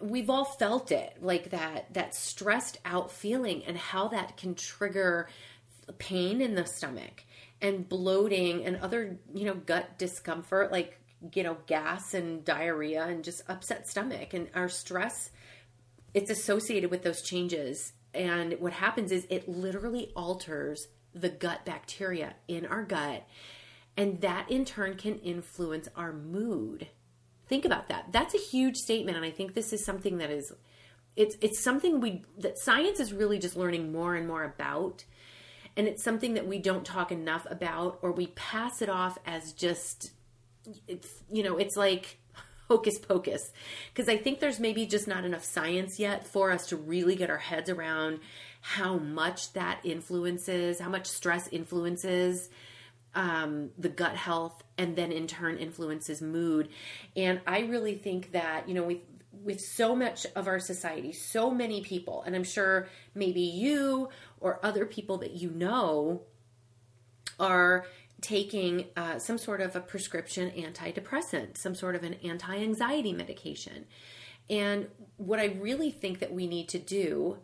we've 0.00 0.30
all 0.30 0.44
felt 0.44 0.90
it 0.90 1.16
like 1.20 1.50
that 1.50 1.92
that 1.92 2.14
stressed 2.14 2.78
out 2.84 3.10
feeling 3.10 3.62
and 3.64 3.76
how 3.76 4.08
that 4.08 4.36
can 4.36 4.54
trigger 4.54 5.28
pain 5.98 6.40
in 6.40 6.54
the 6.54 6.64
stomach 6.64 7.24
and 7.60 7.88
bloating 7.88 8.64
and 8.64 8.76
other 8.76 9.18
you 9.34 9.44
know 9.44 9.54
gut 9.54 9.98
discomfort 9.98 10.72
like 10.72 10.98
you 11.34 11.42
know 11.42 11.56
gas 11.66 12.14
and 12.14 12.44
diarrhea 12.44 13.04
and 13.04 13.24
just 13.24 13.42
upset 13.48 13.86
stomach 13.86 14.32
and 14.32 14.48
our 14.54 14.68
stress 14.68 15.30
it's 16.14 16.30
associated 16.30 16.90
with 16.90 17.02
those 17.02 17.22
changes. 17.22 17.92
And 18.14 18.54
what 18.58 18.72
happens 18.72 19.12
is 19.12 19.26
it 19.30 19.48
literally 19.48 20.10
alters 20.16 20.88
the 21.14 21.28
gut 21.28 21.64
bacteria 21.64 22.34
in 22.46 22.66
our 22.66 22.82
gut 22.82 23.26
and 23.98 24.22
that 24.22 24.50
in 24.50 24.64
turn 24.64 24.96
can 24.96 25.18
influence 25.18 25.88
our 25.94 26.14
mood 26.14 26.88
Think 27.48 27.64
about 27.64 27.88
that. 27.88 28.12
That's 28.12 28.34
a 28.34 28.38
huge 28.38 28.76
statement, 28.76 29.16
and 29.16 29.24
I 29.24 29.30
think 29.30 29.54
this 29.54 29.72
is 29.72 29.84
something 29.84 30.18
that 30.18 30.30
is 30.30 30.52
it's 31.16 31.36
it's 31.40 31.60
something 31.60 32.00
we 32.00 32.24
that 32.38 32.58
science 32.58 33.00
is 33.00 33.12
really 33.12 33.38
just 33.38 33.56
learning 33.56 33.90
more 33.90 34.14
and 34.14 34.28
more 34.28 34.44
about. 34.44 35.04
And 35.76 35.86
it's 35.86 36.02
something 36.02 36.34
that 36.34 36.46
we 36.46 36.58
don't 36.58 36.84
talk 36.84 37.10
enough 37.10 37.46
about 37.48 38.00
or 38.02 38.12
we 38.12 38.28
pass 38.28 38.82
it 38.82 38.88
off 38.90 39.16
as 39.24 39.52
just 39.52 40.10
it's 40.86 41.22
you 41.30 41.42
know, 41.42 41.56
it's 41.56 41.76
like 41.76 42.18
hocus 42.68 42.98
pocus 42.98 43.50
because 43.94 44.10
I 44.10 44.18
think 44.18 44.40
there's 44.40 44.60
maybe 44.60 44.84
just 44.84 45.08
not 45.08 45.24
enough 45.24 45.44
science 45.44 45.98
yet 45.98 46.26
for 46.26 46.50
us 46.50 46.66
to 46.66 46.76
really 46.76 47.16
get 47.16 47.30
our 47.30 47.38
heads 47.38 47.70
around 47.70 48.20
how 48.60 48.98
much 48.98 49.54
that 49.54 49.80
influences, 49.84 50.80
how 50.80 50.90
much 50.90 51.06
stress 51.06 51.48
influences 51.48 52.50
um, 53.18 53.70
the 53.76 53.88
gut 53.88 54.14
health 54.14 54.62
and 54.78 54.94
then 54.94 55.10
in 55.10 55.26
turn 55.26 55.58
influences 55.58 56.22
mood. 56.22 56.68
And 57.16 57.40
I 57.48 57.60
really 57.60 57.96
think 57.96 58.30
that, 58.32 58.68
you 58.68 58.74
know, 58.74 58.84
with 58.84 58.98
with 59.44 59.60
so 59.60 59.94
much 59.94 60.26
of 60.34 60.48
our 60.48 60.58
society, 60.58 61.12
so 61.12 61.50
many 61.50 61.80
people, 61.80 62.22
and 62.22 62.34
I'm 62.34 62.44
sure 62.44 62.88
maybe 63.14 63.40
you 63.40 64.08
or 64.40 64.58
other 64.64 64.84
people 64.84 65.18
that 65.18 65.32
you 65.32 65.50
know 65.50 66.22
are 67.38 67.86
taking 68.20 68.86
uh, 68.96 69.18
some 69.18 69.38
sort 69.38 69.60
of 69.60 69.76
a 69.76 69.80
prescription 69.80 70.50
antidepressant, 70.50 71.56
some 71.56 71.74
sort 71.74 71.94
of 71.94 72.02
an 72.02 72.14
anti 72.24 72.56
anxiety 72.56 73.12
medication. 73.12 73.84
And 74.50 74.88
what 75.18 75.38
I 75.38 75.46
really 75.60 75.90
think 75.90 76.20
that 76.20 76.32
we 76.32 76.46
need 76.46 76.68
to 76.70 76.78
do 76.78 77.38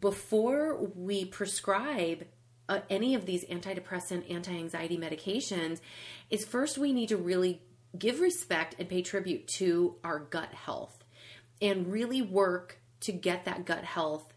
before 0.00 0.76
we 0.94 1.24
prescribe 1.24 2.26
uh, 2.68 2.80
any 2.88 3.14
of 3.14 3.26
these 3.26 3.44
antidepressant, 3.46 4.30
anti 4.32 4.52
anxiety 4.52 4.96
medications 4.96 5.80
is 6.30 6.44
first 6.44 6.78
we 6.78 6.92
need 6.92 7.08
to 7.08 7.16
really 7.16 7.60
give 7.98 8.20
respect 8.20 8.76
and 8.78 8.88
pay 8.88 9.02
tribute 9.02 9.46
to 9.46 9.96
our 10.02 10.18
gut 10.18 10.52
health 10.54 11.04
and 11.60 11.92
really 11.92 12.22
work 12.22 12.78
to 13.00 13.12
get 13.12 13.44
that 13.44 13.64
gut 13.64 13.84
health 13.84 14.32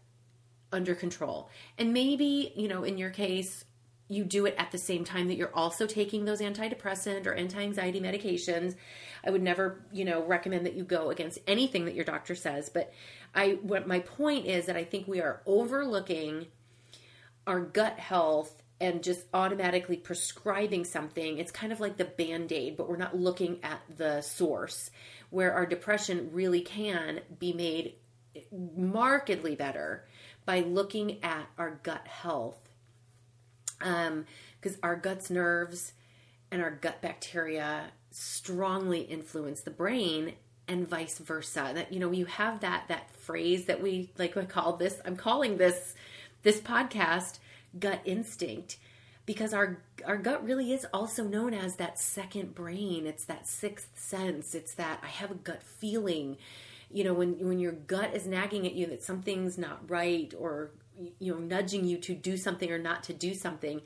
under 0.72 0.94
control. 0.94 1.48
And 1.78 1.92
maybe, 1.92 2.52
you 2.56 2.68
know, 2.68 2.84
in 2.84 2.98
your 2.98 3.10
case, 3.10 3.64
you 4.08 4.24
do 4.24 4.46
it 4.46 4.54
at 4.58 4.70
the 4.70 4.78
same 4.78 5.04
time 5.04 5.28
that 5.28 5.36
you're 5.36 5.54
also 5.54 5.86
taking 5.86 6.24
those 6.24 6.40
antidepressant 6.40 7.26
or 7.26 7.34
anti-anxiety 7.34 8.00
medications. 8.00 8.76
I 9.24 9.30
would 9.30 9.42
never, 9.42 9.84
you 9.92 10.04
know, 10.04 10.24
recommend 10.24 10.66
that 10.66 10.74
you 10.74 10.84
go 10.84 11.10
against 11.10 11.38
anything 11.46 11.86
that 11.86 11.94
your 11.94 12.04
doctor 12.04 12.34
says, 12.34 12.68
but 12.68 12.92
I 13.34 13.58
what 13.62 13.88
my 13.88 14.00
point 14.00 14.46
is 14.46 14.66
that 14.66 14.76
I 14.76 14.84
think 14.84 15.08
we 15.08 15.20
are 15.20 15.42
overlooking 15.44 16.46
our 17.46 17.60
gut 17.60 17.98
health 17.98 18.62
and 18.80 19.02
just 19.02 19.24
automatically 19.32 19.96
prescribing 19.96 20.84
something. 20.84 21.38
It's 21.38 21.50
kind 21.50 21.72
of 21.72 21.80
like 21.80 21.96
the 21.96 22.04
band-aid, 22.04 22.76
but 22.76 22.88
we're 22.88 22.96
not 22.96 23.16
looking 23.16 23.58
at 23.62 23.80
the 23.96 24.20
source 24.20 24.90
where 25.30 25.52
our 25.54 25.66
depression 25.66 26.30
really 26.32 26.60
can 26.60 27.20
be 27.38 27.52
made 27.52 27.94
markedly 28.52 29.56
better 29.56 30.04
by 30.44 30.60
looking 30.60 31.22
at 31.24 31.46
our 31.58 31.80
gut 31.82 32.06
health 32.06 32.58
because 33.78 34.04
um, 34.04 34.78
our 34.82 34.96
guts 34.96 35.30
nerves 35.30 35.92
and 36.50 36.62
our 36.62 36.70
gut 36.70 37.00
bacteria 37.02 37.90
strongly 38.10 39.00
influence 39.00 39.60
the 39.60 39.70
brain 39.70 40.32
and 40.68 40.88
vice 40.88 41.18
versa 41.18 41.72
that 41.74 41.92
you 41.92 42.00
know 42.00 42.10
you 42.10 42.24
have 42.24 42.60
that 42.60 42.84
that 42.88 43.10
phrase 43.16 43.66
that 43.66 43.82
we 43.82 44.10
like 44.18 44.36
I 44.36 44.44
call 44.44 44.76
this 44.76 45.00
i'm 45.04 45.16
calling 45.16 45.58
this 45.58 45.94
this 46.46 46.60
podcast 46.60 47.40
gut 47.76 48.00
instinct 48.04 48.76
because 49.26 49.52
our 49.52 49.78
our 50.06 50.16
gut 50.16 50.44
really 50.44 50.72
is 50.72 50.86
also 50.94 51.24
known 51.24 51.52
as 51.52 51.74
that 51.74 51.98
second 51.98 52.54
brain. 52.54 53.04
It's 53.04 53.24
that 53.24 53.48
sixth 53.48 53.88
sense. 53.98 54.54
It's 54.54 54.72
that 54.74 55.00
i 55.02 55.08
have 55.08 55.32
a 55.32 55.34
gut 55.34 55.60
feeling. 55.64 56.36
You 56.88 57.02
know 57.02 57.14
when 57.14 57.32
when 57.40 57.58
your 57.58 57.72
gut 57.72 58.14
is 58.14 58.28
nagging 58.28 58.64
at 58.64 58.74
you 58.74 58.86
that 58.86 59.02
something's 59.02 59.58
not 59.58 59.90
right 59.90 60.32
or 60.38 60.70
you 61.18 61.34
know 61.34 61.40
nudging 61.40 61.84
you 61.84 61.98
to 61.98 62.14
do 62.14 62.36
something 62.36 62.70
or 62.70 62.78
not 62.78 63.02
to 63.02 63.12
do 63.12 63.34
something 63.34 63.82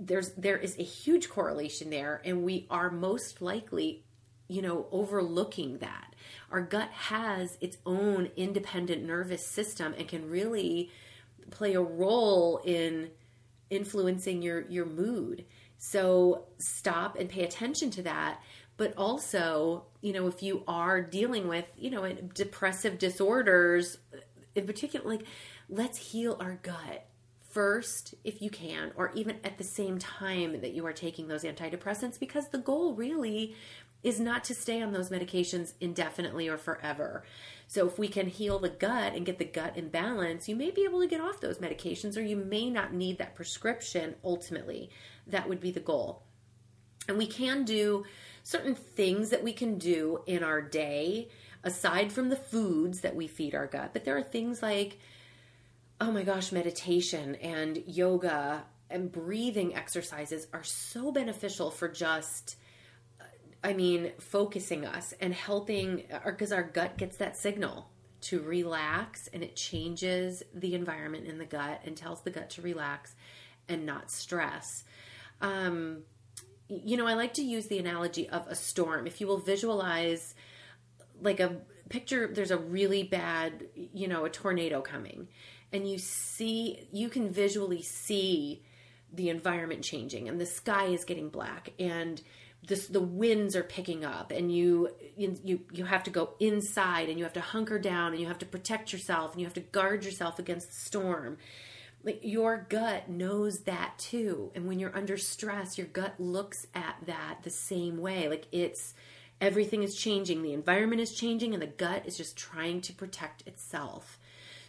there's 0.00 0.30
there 0.32 0.56
is 0.56 0.76
a 0.78 0.82
huge 0.82 1.28
correlation 1.28 1.90
there 1.90 2.22
and 2.24 2.42
we 2.42 2.66
are 2.70 2.90
most 2.90 3.42
likely 3.42 4.02
you 4.48 4.62
know 4.62 4.86
overlooking 4.90 5.76
that. 5.78 6.14
Our 6.50 6.62
gut 6.62 6.88
has 6.88 7.58
its 7.60 7.76
own 7.84 8.30
independent 8.34 9.04
nervous 9.04 9.46
system 9.46 9.94
and 9.98 10.08
can 10.08 10.30
really 10.30 10.90
play 11.50 11.74
a 11.74 11.80
role 11.80 12.60
in 12.64 13.10
influencing 13.70 14.42
your 14.42 14.62
your 14.68 14.86
mood 14.86 15.44
so 15.78 16.44
stop 16.58 17.18
and 17.18 17.28
pay 17.28 17.42
attention 17.44 17.90
to 17.90 18.02
that 18.02 18.40
but 18.76 18.94
also 18.96 19.84
you 20.00 20.12
know 20.12 20.26
if 20.26 20.42
you 20.42 20.62
are 20.68 21.00
dealing 21.00 21.48
with 21.48 21.64
you 21.78 21.90
know 21.90 22.10
depressive 22.34 22.98
disorders 22.98 23.98
in 24.54 24.66
particular 24.66 25.08
like 25.08 25.26
let's 25.68 25.98
heal 25.98 26.36
our 26.40 26.58
gut 26.62 27.06
first 27.48 28.14
if 28.24 28.40
you 28.40 28.50
can 28.50 28.92
or 28.96 29.10
even 29.14 29.36
at 29.44 29.58
the 29.58 29.64
same 29.64 29.98
time 29.98 30.60
that 30.60 30.72
you 30.72 30.84
are 30.86 30.92
taking 30.92 31.28
those 31.28 31.44
antidepressants 31.44 32.18
because 32.18 32.48
the 32.48 32.58
goal 32.58 32.94
really 32.94 33.54
is 34.02 34.18
not 34.18 34.44
to 34.44 34.54
stay 34.54 34.82
on 34.82 34.92
those 34.92 35.10
medications 35.10 35.74
indefinitely 35.80 36.48
or 36.48 36.58
forever. 36.58 37.22
So 37.72 37.86
if 37.86 37.98
we 37.98 38.06
can 38.06 38.26
heal 38.26 38.58
the 38.58 38.68
gut 38.68 39.14
and 39.14 39.24
get 39.24 39.38
the 39.38 39.46
gut 39.46 39.78
in 39.78 39.88
balance, 39.88 40.46
you 40.46 40.54
may 40.54 40.70
be 40.70 40.84
able 40.84 41.00
to 41.00 41.06
get 41.06 41.22
off 41.22 41.40
those 41.40 41.56
medications 41.56 42.18
or 42.18 42.20
you 42.20 42.36
may 42.36 42.68
not 42.68 42.92
need 42.92 43.16
that 43.16 43.34
prescription 43.34 44.14
ultimately. 44.22 44.90
That 45.26 45.48
would 45.48 45.58
be 45.58 45.70
the 45.70 45.80
goal. 45.80 46.22
And 47.08 47.16
we 47.16 47.26
can 47.26 47.64
do 47.64 48.04
certain 48.42 48.74
things 48.74 49.30
that 49.30 49.42
we 49.42 49.54
can 49.54 49.78
do 49.78 50.20
in 50.26 50.44
our 50.44 50.60
day 50.60 51.30
aside 51.64 52.12
from 52.12 52.28
the 52.28 52.36
foods 52.36 53.00
that 53.00 53.16
we 53.16 53.26
feed 53.26 53.54
our 53.54 53.66
gut. 53.66 53.94
But 53.94 54.04
there 54.04 54.18
are 54.18 54.22
things 54.22 54.62
like 54.62 54.98
oh 55.98 56.12
my 56.12 56.24
gosh, 56.24 56.52
meditation 56.52 57.36
and 57.36 57.82
yoga 57.86 58.64
and 58.90 59.10
breathing 59.10 59.74
exercises 59.74 60.46
are 60.52 60.64
so 60.64 61.10
beneficial 61.10 61.70
for 61.70 61.88
just 61.88 62.56
I 63.64 63.72
mean, 63.72 64.12
focusing 64.18 64.84
us 64.84 65.14
and 65.20 65.32
helping 65.32 66.04
because 66.24 66.52
our 66.52 66.62
gut 66.62 66.96
gets 66.96 67.16
that 67.18 67.36
signal 67.36 67.88
to 68.22 68.40
relax 68.40 69.28
and 69.32 69.42
it 69.42 69.56
changes 69.56 70.42
the 70.54 70.74
environment 70.74 71.26
in 71.26 71.38
the 71.38 71.44
gut 71.44 71.80
and 71.84 71.96
tells 71.96 72.22
the 72.22 72.30
gut 72.30 72.50
to 72.50 72.62
relax 72.62 73.14
and 73.68 73.86
not 73.86 74.10
stress. 74.10 74.84
Um, 75.40 76.02
you 76.68 76.96
know, 76.96 77.06
I 77.06 77.14
like 77.14 77.34
to 77.34 77.42
use 77.42 77.66
the 77.66 77.78
analogy 77.78 78.28
of 78.28 78.46
a 78.46 78.54
storm. 78.54 79.06
If 79.06 79.20
you 79.20 79.26
will 79.26 79.38
visualize 79.38 80.34
like 81.20 81.40
a 81.40 81.56
picture, 81.88 82.28
there's 82.32 82.50
a 82.50 82.56
really 82.56 83.02
bad, 83.02 83.66
you 83.74 84.08
know, 84.08 84.24
a 84.24 84.30
tornado 84.30 84.80
coming 84.80 85.28
and 85.72 85.88
you 85.88 85.98
see 85.98 86.88
you 86.92 87.08
can 87.08 87.30
visually 87.30 87.82
see 87.82 88.62
the 89.12 89.28
environment 89.30 89.82
changing 89.82 90.28
and 90.28 90.40
the 90.40 90.46
sky 90.46 90.86
is 90.86 91.04
getting 91.04 91.28
black 91.28 91.72
and 91.78 92.22
this, 92.66 92.86
the 92.86 93.00
winds 93.00 93.56
are 93.56 93.64
picking 93.64 94.04
up 94.04 94.30
and 94.30 94.54
you, 94.54 94.90
you 95.16 95.60
you 95.72 95.84
have 95.84 96.04
to 96.04 96.10
go 96.10 96.34
inside 96.38 97.08
and 97.08 97.18
you 97.18 97.24
have 97.24 97.32
to 97.32 97.40
hunker 97.40 97.78
down 97.78 98.12
and 98.12 98.20
you 98.20 98.28
have 98.28 98.38
to 98.38 98.46
protect 98.46 98.92
yourself 98.92 99.32
and 99.32 99.40
you 99.40 99.46
have 99.46 99.54
to 99.54 99.60
guard 99.60 100.04
yourself 100.04 100.38
against 100.38 100.68
the 100.68 100.76
storm. 100.76 101.38
Like 102.04 102.20
your 102.22 102.66
gut 102.68 103.08
knows 103.08 103.60
that 103.60 103.98
too. 103.98 104.52
And 104.54 104.68
when 104.68 104.78
you're 104.78 104.96
under 104.96 105.16
stress 105.16 105.76
your 105.76 105.88
gut 105.88 106.14
looks 106.20 106.66
at 106.74 106.96
that 107.06 107.38
the 107.42 107.50
same 107.50 107.98
way. 107.98 108.28
Like 108.28 108.46
it's 108.52 108.94
everything 109.40 109.82
is 109.82 109.96
changing. 109.96 110.42
The 110.42 110.52
environment 110.52 111.00
is 111.00 111.12
changing 111.12 111.54
and 111.54 111.62
the 111.62 111.66
gut 111.66 112.06
is 112.06 112.16
just 112.16 112.36
trying 112.36 112.80
to 112.82 112.92
protect 112.92 113.46
itself. 113.46 114.18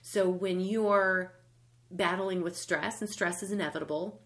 So 0.02 0.28
when 0.28 0.60
you're 0.60 1.34
battling 1.92 2.42
with 2.42 2.58
stress, 2.58 3.02
and 3.02 3.10
stress 3.10 3.44
is 3.44 3.52
inevitable, 3.52 4.20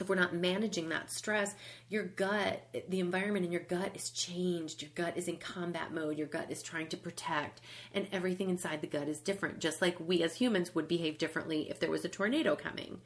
if 0.00 0.08
we're 0.08 0.14
not 0.14 0.34
managing 0.34 0.88
that 0.90 1.10
stress, 1.10 1.54
your 1.88 2.04
gut, 2.04 2.62
the 2.88 3.00
environment 3.00 3.46
in 3.46 3.52
your 3.52 3.62
gut 3.62 3.92
is 3.94 4.10
changed. 4.10 4.82
Your 4.82 4.90
gut 4.94 5.16
is 5.16 5.28
in 5.28 5.36
combat 5.36 5.92
mode. 5.92 6.18
Your 6.18 6.26
gut 6.26 6.50
is 6.50 6.62
trying 6.62 6.88
to 6.88 6.96
protect, 6.96 7.60
and 7.94 8.06
everything 8.12 8.50
inside 8.50 8.80
the 8.80 8.86
gut 8.86 9.08
is 9.08 9.20
different, 9.20 9.58
just 9.58 9.80
like 9.80 9.96
we 9.98 10.22
as 10.22 10.36
humans 10.36 10.74
would 10.74 10.88
behave 10.88 11.18
differently 11.18 11.70
if 11.70 11.80
there 11.80 11.90
was 11.90 12.04
a 12.04 12.08
tornado 12.08 12.56
coming. 12.56 13.00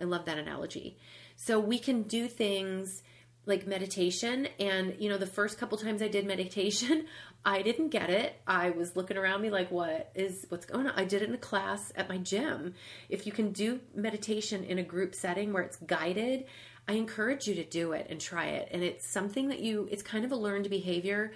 I 0.00 0.04
love 0.04 0.24
that 0.26 0.38
analogy. 0.38 0.96
So 1.36 1.58
we 1.58 1.78
can 1.78 2.02
do 2.02 2.28
things 2.28 3.02
like 3.48 3.66
meditation. 3.66 4.48
And 4.60 4.94
you 4.98 5.08
know 5.08 5.18
the 5.18 5.26
first 5.26 5.58
couple 5.58 5.78
times 5.78 6.02
i 6.02 6.08
did 6.08 6.26
meditation 6.26 7.06
i 7.44 7.62
didn't 7.62 7.88
get 7.88 8.10
it. 8.10 8.34
I 8.46 8.70
was 8.70 8.94
looking 8.94 9.16
around 9.16 9.42
me 9.42 9.50
like 9.50 9.70
what 9.70 10.10
is 10.14 10.46
what's 10.48 10.66
going 10.66 10.86
on? 10.86 10.92
I 10.96 11.04
did 11.04 11.22
it 11.22 11.28
in 11.28 11.34
a 11.34 11.38
class 11.38 11.92
at 11.96 12.08
my 12.08 12.18
gym. 12.18 12.74
If 13.08 13.26
you 13.26 13.32
can 13.32 13.52
do 13.52 13.80
meditation 13.94 14.64
in 14.64 14.78
a 14.78 14.82
group 14.82 15.14
setting 15.14 15.52
where 15.52 15.62
it's 15.62 15.76
guided 15.76 16.44
i 16.86 16.92
encourage 16.92 17.46
you 17.46 17.54
to 17.54 17.64
do 17.64 17.92
it 17.92 18.06
and 18.08 18.20
try 18.20 18.46
it. 18.46 18.68
And 18.70 18.82
it's 18.82 19.06
something 19.06 19.48
that 19.48 19.60
you 19.60 19.88
it's 19.90 20.02
kind 20.02 20.24
of 20.24 20.32
a 20.32 20.36
learned 20.36 20.70
behavior 20.70 21.32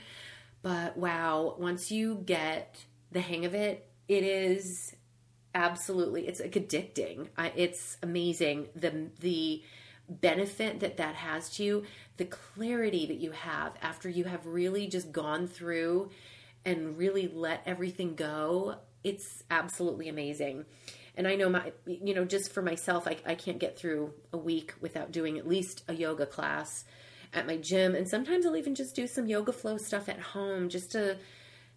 but 0.62 0.96
wow 0.96 1.56
once 1.58 1.90
you 1.90 2.22
get 2.24 2.84
the 3.10 3.20
hang 3.20 3.44
of 3.44 3.54
it 3.54 3.88
it 4.08 4.24
is 4.24 4.94
absolutely 5.54 6.26
it's 6.26 6.40
like 6.40 6.52
addicting 6.52 7.28
it's 7.56 7.96
amazing. 8.02 8.68
The 8.74 9.08
the 9.20 9.62
benefit 10.20 10.80
that 10.80 10.96
that 10.98 11.14
has 11.14 11.50
to 11.56 11.64
you, 11.64 11.84
the 12.16 12.24
clarity 12.24 13.06
that 13.06 13.18
you 13.18 13.30
have 13.32 13.72
after 13.80 14.08
you 14.08 14.24
have 14.24 14.46
really 14.46 14.86
just 14.86 15.12
gone 15.12 15.46
through 15.46 16.10
and 16.64 16.96
really 16.98 17.28
let 17.28 17.62
everything 17.66 18.14
go, 18.14 18.76
it's 19.02 19.42
absolutely 19.50 20.08
amazing. 20.08 20.64
And 21.16 21.28
I 21.28 21.34
know 21.34 21.50
my, 21.50 21.72
you 21.86 22.14
know, 22.14 22.24
just 22.24 22.52
for 22.52 22.62
myself, 22.62 23.06
I, 23.06 23.16
I 23.26 23.34
can't 23.34 23.58
get 23.58 23.78
through 23.78 24.14
a 24.32 24.38
week 24.38 24.74
without 24.80 25.12
doing 25.12 25.38
at 25.38 25.48
least 25.48 25.84
a 25.88 25.94
yoga 25.94 26.24
class 26.24 26.84
at 27.34 27.46
my 27.46 27.56
gym. 27.56 27.94
And 27.94 28.08
sometimes 28.08 28.46
I'll 28.46 28.56
even 28.56 28.74
just 28.74 28.94
do 28.94 29.06
some 29.06 29.26
yoga 29.26 29.52
flow 29.52 29.76
stuff 29.76 30.08
at 30.08 30.20
home 30.20 30.68
just 30.68 30.92
to 30.92 31.18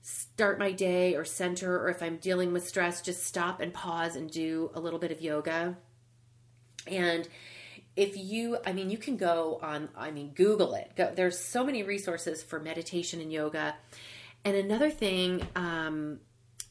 start 0.01 0.59
my 0.59 0.71
day 0.71 1.15
or 1.15 1.25
center, 1.25 1.81
or 1.81 1.89
if 1.89 2.03
I'm 2.03 2.17
dealing 2.17 2.53
with 2.53 2.67
stress, 2.67 3.01
just 3.01 3.23
stop 3.25 3.59
and 3.59 3.73
pause 3.73 4.15
and 4.15 4.29
do 4.29 4.69
a 4.75 4.79
little 4.79 4.99
bit 4.99 5.11
of 5.11 5.19
yoga. 5.19 5.77
And 6.87 7.27
if 7.95 8.17
you, 8.17 8.57
I 8.65 8.73
mean, 8.73 8.89
you 8.89 8.97
can 8.97 9.15
go 9.15 9.59
on, 9.61 9.89
I 9.95 10.11
mean, 10.11 10.31
Google 10.35 10.73
it. 10.75 10.91
Go, 10.95 11.11
there's 11.15 11.39
so 11.39 11.63
many 11.63 11.83
resources 11.83 12.43
for 12.43 12.59
meditation 12.59 13.21
and 13.21 13.31
yoga. 13.31 13.75
And 14.43 14.55
another 14.55 14.89
thing 14.89 15.47
um, 15.55 16.19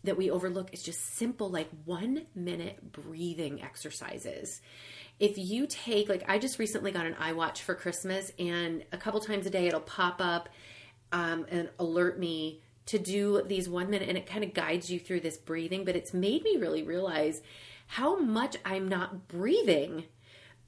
that 0.04 0.16
we 0.16 0.30
overlook 0.30 0.72
is 0.72 0.82
just 0.82 1.16
simple, 1.16 1.48
like 1.48 1.68
one 1.84 2.26
minute 2.34 2.92
breathing 2.92 3.62
exercises. 3.62 4.60
If 5.18 5.38
you 5.38 5.66
take, 5.66 6.08
like, 6.08 6.24
I 6.28 6.38
just 6.38 6.58
recently 6.58 6.92
got 6.92 7.06
an 7.06 7.14
iWatch 7.14 7.58
for 7.58 7.74
Christmas, 7.74 8.32
and 8.38 8.84
a 8.92 8.98
couple 8.98 9.20
times 9.20 9.46
a 9.46 9.50
day 9.50 9.66
it'll 9.66 9.80
pop 9.80 10.20
up 10.20 10.48
um, 11.12 11.46
and 11.48 11.70
alert 11.78 12.18
me 12.18 12.60
to 12.86 12.98
do 12.98 13.42
these 13.46 13.68
one 13.68 13.88
minute, 13.88 14.08
and 14.08 14.18
it 14.18 14.26
kind 14.26 14.44
of 14.44 14.52
guides 14.52 14.90
you 14.90 14.98
through 14.98 15.20
this 15.20 15.38
breathing. 15.38 15.84
But 15.84 15.96
it's 15.96 16.12
made 16.12 16.42
me 16.42 16.56
really 16.58 16.82
realize 16.82 17.40
how 17.86 18.18
much 18.18 18.56
I'm 18.64 18.88
not 18.88 19.28
breathing 19.28 20.04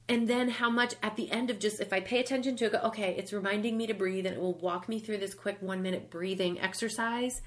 and 0.09 0.27
then 0.27 0.49
how 0.49 0.69
much 0.69 0.95
at 1.03 1.15
the 1.15 1.31
end 1.31 1.49
of 1.49 1.59
just 1.59 1.79
if 1.79 1.91
i 1.91 1.99
pay 1.99 2.19
attention 2.19 2.55
to 2.55 2.65
it 2.65 2.71
go 2.71 2.79
okay 2.79 3.15
it's 3.17 3.33
reminding 3.33 3.77
me 3.77 3.87
to 3.87 3.93
breathe 3.93 4.25
and 4.25 4.35
it 4.35 4.41
will 4.41 4.53
walk 4.55 4.87
me 4.87 4.99
through 4.99 5.17
this 5.17 5.33
quick 5.33 5.57
one 5.61 5.81
minute 5.81 6.09
breathing 6.09 6.59
exercise. 6.59 7.41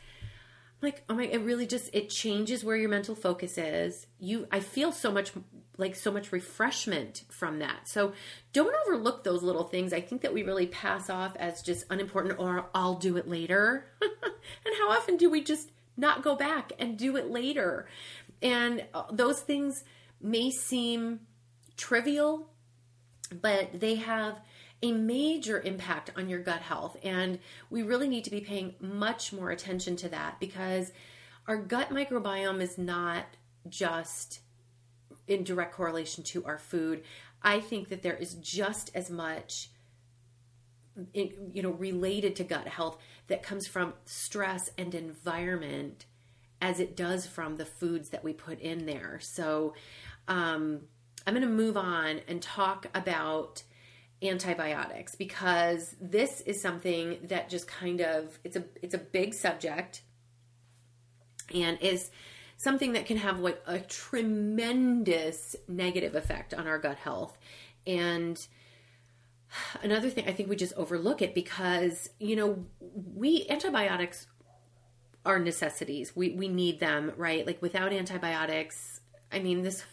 Like 0.83 1.03
oh 1.09 1.15
my 1.15 1.25
it 1.27 1.43
really 1.43 1.67
just 1.67 1.91
it 1.93 2.09
changes 2.09 2.65
where 2.65 2.77
your 2.77 2.89
mental 2.89 3.15
focus 3.15 3.59
is. 3.59 4.07
You 4.19 4.47
i 4.51 4.61
feel 4.61 4.93
so 4.93 5.13
much 5.13 5.33
like 5.77 5.95
so 5.95 6.11
much 6.11 6.33
refreshment 6.33 7.25
from 7.29 7.59
that. 7.59 7.89
So 7.89 8.13
don't 8.53 8.75
overlook 8.87 9.25
those 9.25 9.43
little 9.43 9.65
things. 9.65 9.93
I 9.93 10.01
think 10.01 10.23
that 10.23 10.35
we 10.35 10.43
really 10.43 10.67
pass 10.67 11.09
off 11.09 11.37
as 11.37 11.63
just 11.63 11.85
unimportant 11.91 12.39
or 12.39 12.67
i'll 12.75 12.97
do 12.97 13.17
it 13.17 13.29
later. 13.29 13.87
And 14.65 14.75
how 14.79 14.91
often 14.91 15.17
do 15.17 15.31
we 15.31 15.45
just 15.45 15.71
not 15.97 16.23
go 16.23 16.35
back 16.35 16.73
and 16.79 16.99
do 16.99 17.17
it 17.17 17.31
later? 17.31 17.87
And 18.43 18.85
uh, 18.95 19.05
those 19.13 19.41
things 19.41 19.85
may 20.21 20.51
seem 20.51 21.21
trivial 21.81 22.51
but 23.41 23.81
they 23.81 23.97
have 23.97 24.41
a 24.83 24.93
major 24.93 25.61
impact 25.61 26.11
on 26.17 26.29
your 26.29 26.41
gut 26.41 26.63
health. 26.63 26.97
And 27.03 27.39
we 27.69 27.83
really 27.83 28.09
need 28.09 28.25
to 28.25 28.31
be 28.31 28.41
paying 28.41 28.75
much 28.81 29.33
more 29.33 29.51
attention 29.51 29.97
to 29.97 30.09
that 30.09 30.41
because 30.41 30.93
our 31.47 31.57
gut 31.57 31.91
microbiome 31.91 32.61
is 32.61 32.79
not 32.79 33.25
just 33.69 34.41
in 35.29 35.45
direct 35.45 35.75
correlation 35.75 36.25
to 36.25 36.45
our 36.45 36.59
food. 36.59 37.03
I 37.43 37.61
think 37.61 37.89
that 37.91 38.03
there 38.03 38.17
is 38.17 38.35
just 38.35 38.91
as 38.95 39.11
much 39.11 39.71
you 41.15 41.63
know 41.63 41.71
related 41.71 42.37
to 42.37 42.45
gut 42.45 42.67
health 42.67 42.99
that 43.29 43.43
comes 43.43 43.67
from 43.67 43.95
stress 44.05 44.71
and 44.77 44.95
environment 44.95 46.05
as 46.61 46.79
it 46.81 46.95
does 46.97 47.27
from 47.27 47.57
the 47.57 47.65
foods 47.65 48.11
that 48.11 48.25
we 48.25 48.33
put 48.33 48.61
in 48.61 48.87
there. 48.87 49.19
So 49.23 49.75
um 50.29 50.81
I'm 51.27 51.35
going 51.35 51.47
to 51.47 51.53
move 51.53 51.77
on 51.77 52.21
and 52.29 52.41
talk 52.41 52.87
about 52.95 53.63
antibiotics 54.23 55.15
because 55.15 55.97
this 56.01 56.43
is 56.43 56.61
something 56.61 57.19
that 57.25 57.49
just 57.49 57.67
kind 57.67 58.01
of 58.01 58.39
it's 58.45 58.57
a 58.57 58.65
it's 58.83 58.95
a 58.95 58.99
big 58.99 59.33
subject 59.33 60.03
and 61.55 61.79
is 61.81 62.11
something 62.57 62.93
that 62.93 63.07
can 63.07 63.17
have 63.17 63.41
like 63.41 63.63
a 63.67 63.79
tremendous 63.81 65.57
negative 65.67 66.15
effect 66.15 66.53
on 66.53 66.67
our 66.67 66.79
gut 66.79 66.99
health. 66.99 67.39
And 67.87 68.47
another 69.83 70.09
thing 70.09 70.29
i 70.29 70.33
think 70.33 70.49
we 70.49 70.55
just 70.55 70.73
overlook 70.75 71.21
it 71.21 71.35
because 71.35 72.09
you 72.21 72.37
know 72.37 72.65
we 73.17 73.45
antibiotics 73.51 74.29
are 75.25 75.39
necessities. 75.39 76.15
We 76.17 76.31
we 76.31 76.49
need 76.49 76.81
them 76.81 77.13
right? 77.17 77.47
Like 77.47 77.61
without 77.61 77.93
antibiotics 77.93 79.00
I 79.33 79.39
mean, 79.39 79.63
this 79.63 79.85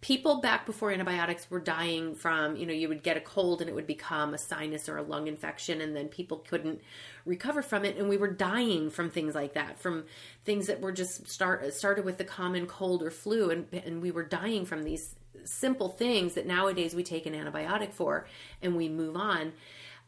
people 0.00 0.40
back 0.40 0.64
before 0.64 0.90
antibiotics 0.90 1.50
were 1.50 1.60
dying 1.60 2.14
from, 2.14 2.56
you 2.56 2.64
know, 2.64 2.72
you 2.72 2.88
would 2.88 3.02
get 3.02 3.18
a 3.18 3.20
cold 3.20 3.60
and 3.60 3.68
it 3.68 3.74
would 3.74 3.86
become 3.86 4.32
a 4.32 4.38
sinus 4.38 4.88
or 4.88 4.96
a 4.96 5.02
lung 5.02 5.26
infection, 5.26 5.82
and 5.82 5.94
then 5.94 6.08
people 6.08 6.38
couldn't 6.38 6.80
recover 7.26 7.60
from 7.60 7.84
it, 7.84 7.96
and 7.98 8.08
we 8.08 8.16
were 8.16 8.30
dying 8.30 8.88
from 8.88 9.10
things 9.10 9.34
like 9.34 9.52
that, 9.54 9.78
from 9.78 10.04
things 10.44 10.66
that 10.68 10.80
were 10.80 10.92
just 10.92 11.28
start 11.28 11.74
started 11.74 12.04
with 12.04 12.16
the 12.16 12.24
common 12.24 12.66
cold 12.66 13.02
or 13.02 13.10
flu, 13.10 13.50
and 13.50 13.66
and 13.72 14.00
we 14.00 14.10
were 14.10 14.24
dying 14.24 14.64
from 14.64 14.84
these 14.84 15.14
simple 15.44 15.90
things 15.90 16.34
that 16.34 16.46
nowadays 16.46 16.94
we 16.94 17.02
take 17.02 17.26
an 17.26 17.34
antibiotic 17.34 17.92
for, 17.92 18.26
and 18.62 18.76
we 18.76 18.88
move 18.88 19.16
on. 19.16 19.52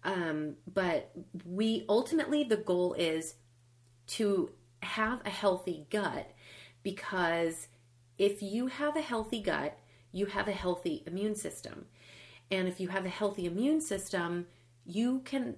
Um, 0.05 0.55
but 0.73 1.11
we 1.45 1.85
ultimately 1.89 2.45
the 2.45 2.57
goal 2.57 2.95
is 2.95 3.35
to 4.07 4.51
have 4.83 5.21
a 5.27 5.31
healthy 5.31 5.87
gut 5.91 6.31
because 6.83 7.69
if 8.19 8.43
you 8.43 8.67
have 8.67 8.97
a 8.97 9.01
healthy 9.01 9.41
gut, 9.41 9.79
you 10.13 10.27
have 10.27 10.49
a 10.49 10.53
healthy 10.53 11.03
immune 11.07 11.35
system. 11.35 11.87
And 12.51 12.67
if 12.67 12.81
you 12.81 12.89
have 12.89 13.05
a 13.05 13.11
healthy 13.11 13.47
immune 13.47 13.81
system, 13.81 14.47
you 14.85 15.21
can 15.21 15.57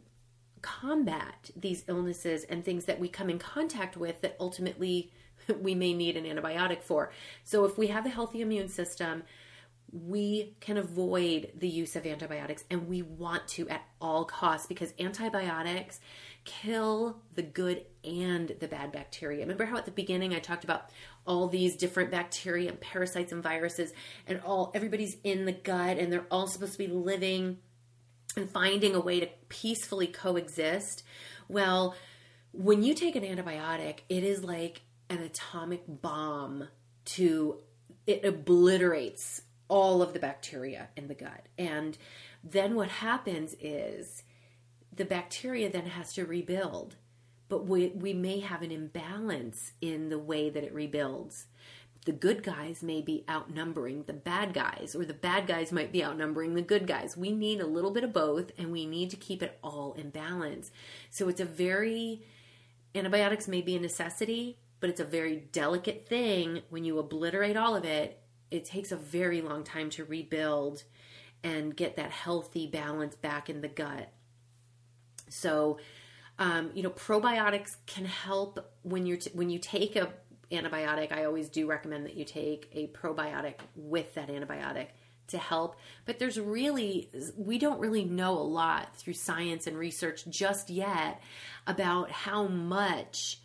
combat 0.63 1.51
these 1.57 1.85
illnesses 1.89 2.45
and 2.45 2.65
things 2.65 2.85
that 2.85 3.01
we 3.01 3.09
come 3.09 3.31
in 3.31 3.39
contact 3.39 3.97
with 3.97 4.21
that 4.21 4.37
ultimately 4.39 5.11
we 5.61 5.75
may 5.75 5.95
need 5.95 6.17
an 6.17 6.25
antibiotic 6.25 6.83
for. 6.83 7.11
So 7.45 7.65
if 7.65 7.79
we 7.79 7.89
have 7.89 8.07
a 8.07 8.11
healthy 8.11 8.43
immune 8.43 8.69
system, 8.69 9.23
we 9.93 10.55
can 10.61 10.77
avoid 10.77 11.51
the 11.59 11.69
use 11.69 11.97
of 11.97 12.07
antibiotics 12.07 12.65
and 12.71 12.87
we 12.87 13.03
want 13.03 13.49
to 13.49 13.69
at 13.69 13.83
all 14.01 14.25
costs 14.25 14.67
because 14.67 14.95
antibiotics 15.01 15.99
kill 16.45 17.21
the 17.35 17.43
good 17.43 17.85
and 18.05 18.55
the 18.61 18.69
bad 18.69 18.93
bacteria. 18.93 19.41
Remember 19.41 19.65
how 19.65 19.77
at 19.77 19.85
the 19.85 19.91
beginning 19.91 20.33
I 20.33 20.39
talked 20.39 20.65
about 20.65 20.91
all 21.27 21.49
these 21.49 21.77
different 21.77 22.11
bacteria 22.11 22.71
and 22.71 22.81
parasites 22.81 23.33
and 23.33 23.43
viruses 23.43 23.93
and 24.27 24.41
all 24.41 24.73
everybody's 24.75 25.17
in 25.23 25.45
the 25.45 25.53
gut 25.53 25.99
and 25.99 26.13
they're 26.13 26.27
all 26.31 26.47
supposed 26.47 26.73
to 26.73 26.79
be 26.79 26.87
living 26.87 27.59
and 28.37 28.49
finding 28.49 28.95
a 28.95 29.01
way 29.01 29.21
to 29.21 29.29
peacefully 29.49 30.07
coexist. 30.07 31.03
Well, 31.49 31.95
when 32.53 32.83
you 32.83 32.95
take 32.95 33.17
an 33.17 33.23
antibiotic, 33.23 34.01
it 34.09 34.25
is 34.25 34.43
like 34.43 34.83
an 35.09 35.19
atomic 35.19 35.83
bomb 35.87 36.69
to 37.05 37.59
it 38.07 38.25
obliterates 38.25 39.43
all 39.69 40.03
of 40.03 40.13
the 40.13 40.19
bacteria 40.19 40.89
in 40.97 41.07
the 41.07 41.15
gut. 41.15 41.47
And 41.57 41.97
then 42.43 42.75
what 42.75 42.89
happens 42.89 43.55
is 43.61 44.25
the 44.95 45.05
bacteria 45.05 45.71
then 45.71 45.87
has 45.87 46.13
to 46.15 46.25
rebuild. 46.25 46.97
But 47.51 47.67
we, 47.67 47.89
we 47.89 48.15
may 48.15 48.41
have 48.41 48.63
an 48.63 48.71
imbalance 48.71 49.73
in 49.83 50.09
the 50.09 50.19
way 50.19 50.49
that 50.49 50.65
it 50.65 50.73
rebuilds. 50.73 51.47
The 52.07 52.13
good 52.13 52.43
guys 52.43 52.83
may 52.83 53.03
be 53.03 53.25
outnumbering 53.29 54.05
the 54.05 54.15
bad 54.15 54.55
guys, 54.55 54.95
or 54.95 55.05
the 55.05 55.13
bad 55.13 55.47
guys 55.47 55.73
might 55.73 55.93
be 55.93 56.03
outnumbering 56.03 56.55
the 56.55 56.63
good 56.63 56.87
guys. 56.87 57.17
We 57.17 57.33
need 57.33 57.61
a 57.61 57.67
little 57.67 57.91
bit 57.91 58.05
of 58.05 58.15
both, 58.15 58.53
and 58.57 58.73
we 58.73 58.87
need 58.87 59.11
to 59.11 59.17
keep 59.17 59.43
it 59.43 59.59
all 59.63 59.93
in 59.99 60.11
balance. 60.11 60.71
So 61.11 61.29
it's 61.29 61.41
a 61.41 61.45
very, 61.45 62.23
antibiotics 62.95 63.49
may 63.49 63.61
be 63.61 63.77
a 63.77 63.81
necessity, 63.81 64.57
but 64.79 64.89
it's 64.89 65.01
a 65.01 65.05
very 65.05 65.37
delicate 65.53 66.07
thing. 66.09 66.63
When 66.71 66.85
you 66.85 66.99
obliterate 67.01 67.57
all 67.57 67.77
of 67.77 67.85
it, 67.85 68.23
it 68.51 68.65
takes 68.65 68.93
a 68.93 68.97
very 68.97 69.43
long 69.43 69.65
time 69.65 69.91
to 69.91 70.05
rebuild 70.05 70.85
and 71.43 71.77
get 71.77 71.97
that 71.97 72.13
healthy 72.13 72.67
balance 72.67 73.17
back 73.17 73.51
in 73.51 73.61
the 73.61 73.69
gut. 73.69 74.09
So, 75.29 75.79
um, 76.41 76.71
you 76.75 76.83
know, 76.83 76.91
probiotics 76.91 77.77
can 77.87 78.07
help 78.07 78.73
when 78.83 79.07
you're 79.07 79.19
t- 79.19 79.31
when 79.35 79.51
you 79.51 79.59
take 79.59 79.95
a 79.95 80.11
antibiotic. 80.51 81.13
I 81.13 81.25
always 81.25 81.49
do 81.49 81.67
recommend 81.67 82.07
that 82.07 82.17
you 82.17 82.25
take 82.25 82.69
a 82.73 82.89
probiotic 82.89 83.57
with 83.77 84.15
that 84.15 84.29
antibiotic 84.29 84.89
to 85.29 85.39
help. 85.39 85.77
But 86.07 86.19
there's 86.19 86.41
really 86.41 87.11
we 87.37 87.59
don't 87.59 87.79
really 87.79 88.05
know 88.05 88.33
a 88.33 88.43
lot 88.43 88.97
through 88.97 89.13
science 89.13 89.67
and 89.67 89.79
research 89.79 90.25
just 90.29 90.71
yet 90.71 91.21
about 91.67 92.11
how 92.11 92.49
much 92.49 93.41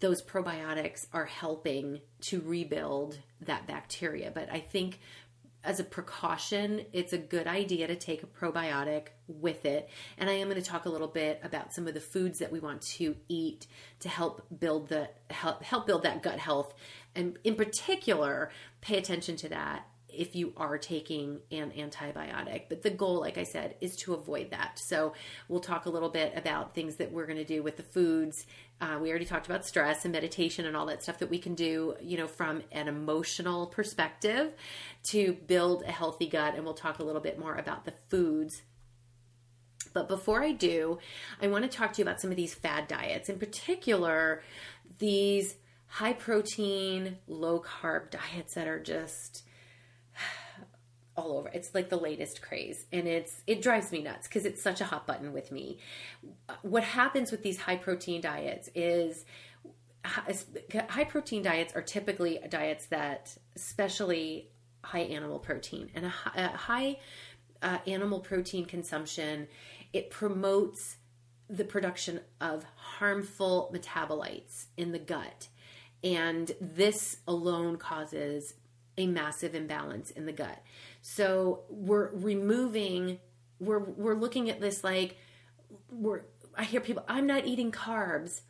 those 0.00 0.20
probiotics 0.20 1.06
are 1.12 1.26
helping 1.26 2.00
to 2.22 2.40
rebuild 2.40 3.18
that 3.42 3.66
bacteria. 3.66 4.32
But 4.34 4.50
I 4.50 4.58
think 4.58 4.98
as 5.62 5.78
a 5.78 5.84
precaution, 5.84 6.86
it's 6.92 7.12
a 7.12 7.18
good 7.18 7.46
idea 7.46 7.86
to 7.86 7.96
take 7.96 8.22
a 8.22 8.26
probiotic 8.26 9.08
with 9.28 9.64
it. 9.66 9.90
And 10.16 10.30
I 10.30 10.34
am 10.34 10.48
going 10.48 10.60
to 10.60 10.68
talk 10.68 10.86
a 10.86 10.90
little 10.90 11.08
bit 11.08 11.40
about 11.42 11.72
some 11.72 11.86
of 11.86 11.94
the 11.94 12.00
foods 12.00 12.38
that 12.38 12.50
we 12.50 12.60
want 12.60 12.82
to 12.82 13.16
eat 13.28 13.66
to 14.00 14.08
help 14.08 14.46
build 14.58 14.88
the 14.88 15.10
help 15.28 15.62
help 15.62 15.86
build 15.86 16.04
that 16.04 16.22
gut 16.22 16.38
health. 16.38 16.74
And 17.14 17.38
in 17.44 17.56
particular, 17.56 18.50
pay 18.80 18.96
attention 18.96 19.36
to 19.36 19.48
that 19.50 19.86
if 20.12 20.34
you 20.34 20.52
are 20.56 20.78
taking 20.78 21.40
an 21.52 21.70
antibiotic. 21.72 22.64
But 22.68 22.82
the 22.82 22.90
goal, 22.90 23.20
like 23.20 23.38
I 23.38 23.44
said, 23.44 23.76
is 23.80 23.96
to 23.96 24.14
avoid 24.14 24.50
that. 24.50 24.78
So 24.78 25.14
we'll 25.48 25.60
talk 25.60 25.86
a 25.86 25.90
little 25.90 26.08
bit 26.08 26.32
about 26.36 26.74
things 26.74 26.96
that 26.96 27.12
we're 27.12 27.26
going 27.26 27.38
to 27.38 27.44
do 27.44 27.62
with 27.62 27.76
the 27.76 27.82
foods. 27.82 28.46
Uh, 28.80 28.98
we 29.00 29.10
already 29.10 29.26
talked 29.26 29.46
about 29.46 29.66
stress 29.66 30.04
and 30.04 30.12
meditation 30.12 30.64
and 30.64 30.76
all 30.76 30.86
that 30.86 31.02
stuff 31.02 31.18
that 31.18 31.28
we 31.28 31.38
can 31.38 31.54
do, 31.54 31.94
you 32.00 32.16
know, 32.16 32.26
from 32.26 32.62
an 32.72 32.88
emotional 32.88 33.66
perspective 33.66 34.52
to 35.02 35.34
build 35.46 35.82
a 35.82 35.92
healthy 35.92 36.26
gut. 36.26 36.54
And 36.54 36.64
we'll 36.64 36.74
talk 36.74 36.98
a 36.98 37.02
little 37.02 37.20
bit 37.20 37.38
more 37.38 37.56
about 37.56 37.84
the 37.84 37.92
foods 38.08 38.62
but 39.92 40.08
before 40.08 40.42
I 40.42 40.52
do, 40.52 40.98
I 41.42 41.48
want 41.48 41.70
to 41.70 41.76
talk 41.76 41.92
to 41.94 41.98
you 41.98 42.04
about 42.04 42.20
some 42.20 42.30
of 42.30 42.36
these 42.36 42.54
fad 42.54 42.88
diets, 42.88 43.28
in 43.28 43.38
particular, 43.38 44.42
these 44.98 45.56
high 45.86 46.12
protein, 46.12 47.18
low 47.26 47.60
carb 47.60 48.10
diets 48.10 48.54
that 48.54 48.68
are 48.68 48.80
just 48.80 49.44
all 51.16 51.36
over. 51.36 51.48
It's 51.52 51.74
like 51.74 51.88
the 51.88 51.96
latest 51.96 52.40
craze 52.42 52.86
and 52.92 53.06
it's 53.06 53.42
it 53.46 53.62
drives 53.62 53.92
me 53.92 54.02
nuts 54.02 54.28
cuz 54.28 54.44
it's 54.44 54.62
such 54.62 54.80
a 54.80 54.84
hot 54.84 55.06
button 55.06 55.32
with 55.32 55.52
me. 55.52 55.78
What 56.62 56.84
happens 56.84 57.30
with 57.30 57.42
these 57.42 57.58
high 57.58 57.76
protein 57.76 58.20
diets 58.20 58.70
is 58.74 59.24
high 60.04 61.04
protein 61.04 61.42
diets 61.42 61.74
are 61.74 61.82
typically 61.82 62.38
diets 62.48 62.86
that 62.86 63.36
especially 63.54 64.48
high 64.82 65.00
animal 65.00 65.38
protein 65.38 65.90
and 65.94 66.06
a 66.06 66.08
high, 66.08 66.96
uh, 67.62 67.78
animal 67.86 68.20
protein 68.20 68.64
consumption 68.64 69.46
it 69.92 70.10
promotes 70.10 70.96
the 71.50 71.64
production 71.64 72.20
of 72.40 72.64
harmful 72.76 73.70
metabolites 73.74 74.66
in 74.78 74.92
the 74.92 74.98
gut 74.98 75.48
and 76.02 76.52
this 76.60 77.18
alone 77.28 77.76
causes 77.76 78.54
a 78.96 79.06
massive 79.06 79.54
imbalance 79.54 80.10
in 80.10 80.24
the 80.24 80.32
gut 80.32 80.62
so 81.00 81.64
we're 81.68 82.10
removing 82.12 83.18
we're 83.58 83.78
we're 83.78 84.14
looking 84.14 84.50
at 84.50 84.60
this 84.60 84.82
like 84.84 85.16
we're 85.90 86.22
i 86.56 86.64
hear 86.64 86.80
people 86.80 87.04
i'm 87.08 87.26
not 87.26 87.46
eating 87.46 87.70
carbs 87.70 88.42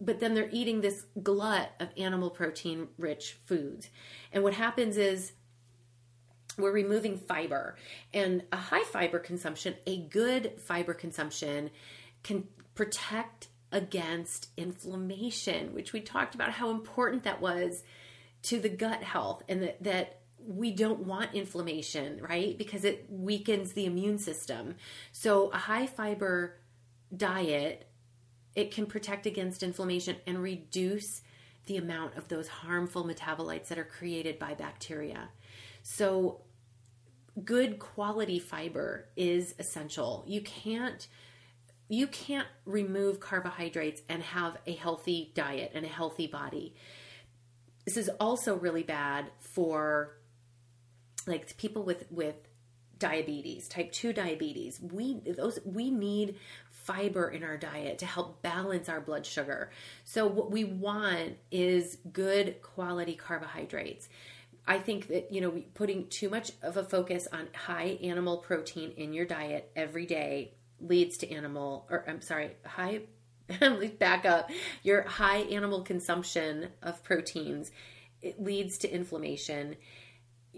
but 0.00 0.20
then 0.20 0.34
they're 0.34 0.50
eating 0.52 0.80
this 0.80 1.06
glut 1.22 1.72
of 1.80 1.88
animal 1.96 2.30
protein 2.30 2.88
rich 2.98 3.38
foods. 3.44 3.90
And 4.32 4.42
what 4.42 4.54
happens 4.54 4.96
is 4.96 5.32
we're 6.56 6.72
removing 6.72 7.16
fiber 7.16 7.76
and 8.12 8.42
a 8.52 8.56
high 8.56 8.84
fiber 8.84 9.18
consumption, 9.18 9.74
a 9.86 9.98
good 9.98 10.54
fiber 10.58 10.94
consumption 10.94 11.70
can 12.22 12.44
protect 12.74 13.48
against 13.70 14.48
inflammation, 14.56 15.74
which 15.74 15.92
we 15.92 16.00
talked 16.00 16.34
about 16.34 16.50
how 16.52 16.70
important 16.70 17.24
that 17.24 17.40
was 17.40 17.82
to 18.42 18.60
the 18.60 18.68
gut 18.68 19.02
health 19.02 19.42
and 19.48 19.62
that, 19.62 19.82
that 19.82 20.20
we 20.48 20.70
don't 20.70 21.00
want 21.00 21.34
inflammation, 21.34 22.18
right? 22.22 22.56
Because 22.56 22.84
it 22.84 23.04
weakens 23.10 23.74
the 23.74 23.84
immune 23.84 24.18
system. 24.18 24.76
So 25.12 25.50
a 25.50 25.58
high 25.58 25.86
fiber 25.86 26.56
diet 27.14 27.86
it 28.54 28.72
can 28.72 28.86
protect 28.86 29.24
against 29.24 29.62
inflammation 29.62 30.16
and 30.26 30.42
reduce 30.42 31.22
the 31.66 31.76
amount 31.76 32.16
of 32.16 32.26
those 32.26 32.48
harmful 32.48 33.04
metabolites 33.04 33.68
that 33.68 33.78
are 33.78 33.84
created 33.84 34.36
by 34.36 34.54
bacteria. 34.54 35.28
So, 35.82 36.40
good 37.44 37.78
quality 37.78 38.40
fiber 38.40 39.10
is 39.16 39.54
essential. 39.60 40.24
You 40.26 40.40
can't 40.40 41.06
you 41.90 42.06
can't 42.08 42.48
remove 42.66 43.20
carbohydrates 43.20 44.02
and 44.08 44.22
have 44.22 44.58
a 44.66 44.74
healthy 44.74 45.30
diet 45.34 45.70
and 45.74 45.86
a 45.86 45.88
healthy 45.88 46.26
body. 46.26 46.74
This 47.86 47.96
is 47.96 48.10
also 48.20 48.56
really 48.56 48.82
bad 48.82 49.30
for 49.38 50.17
like 51.28 51.56
people 51.56 51.82
with 51.82 52.10
with 52.10 52.36
diabetes, 52.98 53.68
type 53.68 53.92
2 53.92 54.12
diabetes. 54.12 54.80
We 54.80 55.20
those 55.20 55.60
we 55.64 55.90
need 55.90 56.36
fiber 56.70 57.28
in 57.28 57.44
our 57.44 57.56
diet 57.56 57.98
to 57.98 58.06
help 58.06 58.42
balance 58.42 58.88
our 58.88 59.00
blood 59.00 59.26
sugar. 59.26 59.70
So, 60.04 60.26
what 60.26 60.50
we 60.50 60.64
want 60.64 61.36
is 61.50 61.98
good 62.12 62.62
quality 62.62 63.14
carbohydrates. 63.14 64.08
I 64.66 64.78
think 64.78 65.08
that, 65.08 65.32
you 65.32 65.40
know, 65.40 65.62
putting 65.72 66.08
too 66.08 66.28
much 66.28 66.52
of 66.62 66.76
a 66.76 66.84
focus 66.84 67.26
on 67.32 67.48
high 67.54 67.98
animal 68.02 68.36
protein 68.36 68.92
in 68.98 69.14
your 69.14 69.24
diet 69.24 69.70
every 69.74 70.04
day 70.04 70.52
leads 70.78 71.16
to 71.18 71.30
animal, 71.30 71.86
or 71.90 72.04
I'm 72.06 72.20
sorry, 72.20 72.50
high, 72.66 73.00
back 73.98 74.26
up, 74.26 74.50
your 74.82 75.02
high 75.02 75.38
animal 75.38 75.80
consumption 75.82 76.68
of 76.82 77.02
proteins, 77.02 77.70
it 78.20 78.42
leads 78.42 78.76
to 78.78 78.92
inflammation 78.92 79.76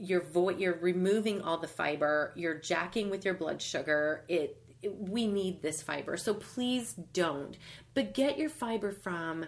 you're 0.01 0.23
vo- 0.23 0.51
you're 0.51 0.79
removing 0.81 1.43
all 1.43 1.59
the 1.59 1.69
fiber 1.69 2.33
you're 2.35 2.59
jacking 2.59 3.11
with 3.11 3.25
your 3.25 3.35
blood 3.35 3.61
sugar 3.61 4.25
it 4.29 4.61
we 4.89 5.27
need 5.27 5.63
this 5.63 5.83
fiber. 5.83 6.17
So 6.17 6.35
please 6.35 6.95
don't. 7.13 7.57
But 7.95 8.15
get 8.15 8.39
your 8.39 8.49
fiber 8.49 8.93
from 8.93 9.47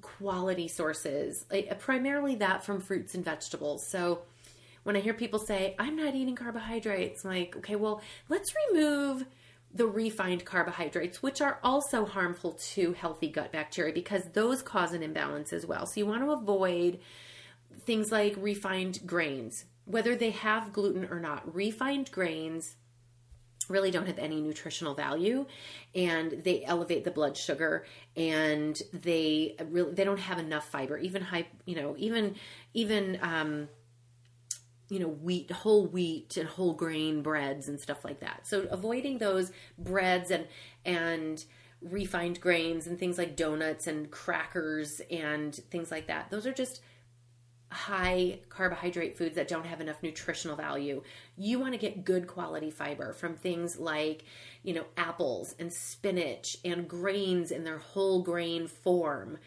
quality 0.00 0.68
sources, 0.68 1.44
like, 1.50 1.68
uh, 1.70 1.74
primarily 1.74 2.36
that 2.36 2.64
from 2.64 2.80
fruits 2.80 3.14
and 3.14 3.24
vegetables. 3.24 3.86
So 3.86 4.22
when 4.82 4.96
I 4.96 5.00
hear 5.00 5.14
people 5.14 5.38
say, 5.38 5.74
I'm 5.78 5.96
not 5.96 6.14
eating 6.14 6.36
carbohydrates, 6.36 7.24
I'm 7.24 7.32
like, 7.32 7.56
okay, 7.56 7.76
well, 7.76 8.00
let's 8.28 8.54
remove 8.70 9.26
the 9.72 9.86
refined 9.86 10.44
carbohydrates, 10.44 11.22
which 11.22 11.40
are 11.40 11.60
also 11.62 12.04
harmful 12.04 12.52
to 12.52 12.92
healthy 12.92 13.28
gut 13.28 13.52
bacteria 13.52 13.92
because 13.92 14.24
those 14.32 14.62
cause 14.62 14.92
an 14.92 15.02
imbalance 15.02 15.52
as 15.52 15.64
well. 15.64 15.86
So 15.86 16.00
you 16.00 16.06
want 16.06 16.22
to 16.22 16.32
avoid 16.32 16.98
things 17.80 18.12
like 18.12 18.34
refined 18.36 19.00
grains, 19.06 19.64
whether 19.84 20.14
they 20.14 20.30
have 20.30 20.72
gluten 20.72 21.08
or 21.10 21.20
not. 21.20 21.54
Refined 21.54 22.10
grains 22.10 22.76
really 23.68 23.90
don't 23.90 24.06
have 24.06 24.18
any 24.18 24.40
nutritional 24.40 24.94
value 24.94 25.46
and 25.94 26.32
they 26.42 26.64
elevate 26.64 27.04
the 27.04 27.10
blood 27.10 27.36
sugar 27.36 27.86
and 28.16 28.82
they 28.92 29.54
really 29.70 29.92
they 29.94 30.04
don't 30.04 30.18
have 30.18 30.38
enough 30.38 30.68
fiber. 30.68 30.98
Even 30.98 31.22
high 31.22 31.46
you 31.64 31.76
know 31.76 31.94
even 31.96 32.34
even 32.74 33.18
um 33.22 33.68
you 34.88 34.98
know 34.98 35.08
wheat 35.08 35.50
whole 35.52 35.86
wheat 35.86 36.36
and 36.36 36.48
whole 36.48 36.74
grain 36.74 37.22
breads 37.22 37.68
and 37.68 37.80
stuff 37.80 38.04
like 38.04 38.20
that. 38.20 38.46
So 38.46 38.66
avoiding 38.70 39.18
those 39.18 39.52
breads 39.78 40.30
and 40.30 40.46
and 40.84 41.44
refined 41.80 42.40
grains 42.40 42.86
and 42.86 42.98
things 42.98 43.16
like 43.16 43.36
donuts 43.36 43.86
and 43.86 44.10
crackers 44.10 45.00
and 45.10 45.54
things 45.54 45.90
like 45.90 46.08
that. 46.08 46.30
Those 46.30 46.46
are 46.46 46.52
just 46.52 46.82
high 47.70 48.40
carbohydrate 48.48 49.16
foods 49.16 49.36
that 49.36 49.46
don't 49.48 49.66
have 49.66 49.80
enough 49.80 50.02
nutritional 50.02 50.56
value. 50.56 51.02
You 51.36 51.60
want 51.60 51.72
to 51.72 51.78
get 51.78 52.04
good 52.04 52.26
quality 52.26 52.70
fiber 52.70 53.12
from 53.12 53.36
things 53.36 53.78
like, 53.78 54.24
you 54.62 54.74
know, 54.74 54.84
apples 54.96 55.54
and 55.58 55.72
spinach 55.72 56.56
and 56.64 56.88
grains 56.88 57.50
in 57.52 57.64
their 57.64 57.78
whole 57.78 58.22
grain 58.22 58.66
form. 58.66 59.38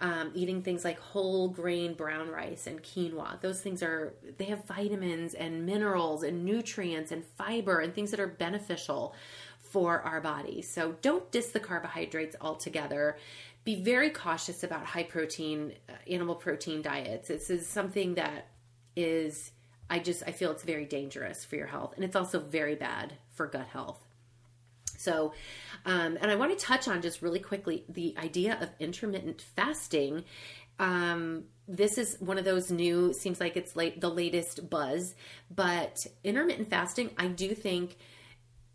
Um, 0.00 0.32
eating 0.34 0.62
things 0.62 0.84
like 0.84 0.98
whole 0.98 1.48
grain 1.48 1.94
brown 1.94 2.28
rice 2.28 2.66
and 2.66 2.82
quinoa. 2.82 3.40
Those 3.40 3.60
things 3.60 3.84
are, 3.84 4.14
they 4.36 4.46
have 4.46 4.64
vitamins 4.64 5.34
and 5.34 5.64
minerals 5.64 6.24
and 6.24 6.44
nutrients 6.44 7.12
and 7.12 7.24
fiber 7.38 7.78
and 7.78 7.94
things 7.94 8.10
that 8.10 8.18
are 8.18 8.26
beneficial 8.26 9.14
for 9.60 10.02
our 10.02 10.20
bodies. 10.20 10.68
So 10.68 10.96
don't 11.02 11.30
diss 11.30 11.50
the 11.50 11.60
carbohydrates 11.60 12.36
altogether 12.40 13.16
be 13.64 13.82
very 13.82 14.10
cautious 14.10 14.64
about 14.64 14.84
high 14.84 15.04
protein 15.04 15.74
uh, 15.88 15.92
animal 16.10 16.34
protein 16.34 16.82
diets. 16.82 17.28
This 17.28 17.50
is 17.50 17.66
something 17.66 18.14
that 18.14 18.48
is 18.96 19.52
I 19.88 19.98
just 19.98 20.22
I 20.26 20.32
feel 20.32 20.50
it's 20.50 20.64
very 20.64 20.84
dangerous 20.84 21.44
for 21.44 21.56
your 21.56 21.66
health 21.66 21.94
and 21.94 22.04
it's 22.04 22.16
also 22.16 22.40
very 22.40 22.74
bad 22.74 23.14
for 23.30 23.46
gut 23.46 23.66
health. 23.66 24.04
So, 24.98 25.32
um, 25.84 26.16
and 26.20 26.30
I 26.30 26.36
want 26.36 26.56
to 26.56 26.64
touch 26.64 26.86
on 26.86 27.02
just 27.02 27.22
really 27.22 27.40
quickly 27.40 27.84
the 27.88 28.14
idea 28.16 28.56
of 28.60 28.68
intermittent 28.78 29.42
fasting. 29.42 30.24
Um, 30.78 31.44
this 31.66 31.98
is 31.98 32.16
one 32.20 32.38
of 32.38 32.44
those 32.44 32.70
new, 32.70 33.12
seems 33.12 33.40
like 33.40 33.56
it's 33.56 33.74
late, 33.74 34.00
the 34.00 34.08
latest 34.08 34.70
buzz, 34.70 35.16
but 35.50 36.06
intermittent 36.22 36.70
fasting, 36.70 37.10
I 37.18 37.26
do 37.26 37.52
think, 37.54 37.96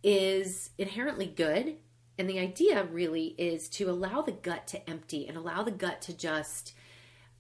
is 0.04 0.70
inherently 0.78 1.28
good 1.28 1.78
and 2.18 2.30
the 2.30 2.40
idea 2.40 2.84
really 2.86 3.36
is 3.38 3.70
to 3.70 3.90
allow 3.90 4.22
the 4.22 4.32
gut 4.32 4.68
to 4.68 4.90
empty 4.90 5.28
and 5.28 5.38
allow 5.38 5.64
the 5.64 5.72
gut 5.72 6.02
to 6.04 6.14
just 6.14 6.74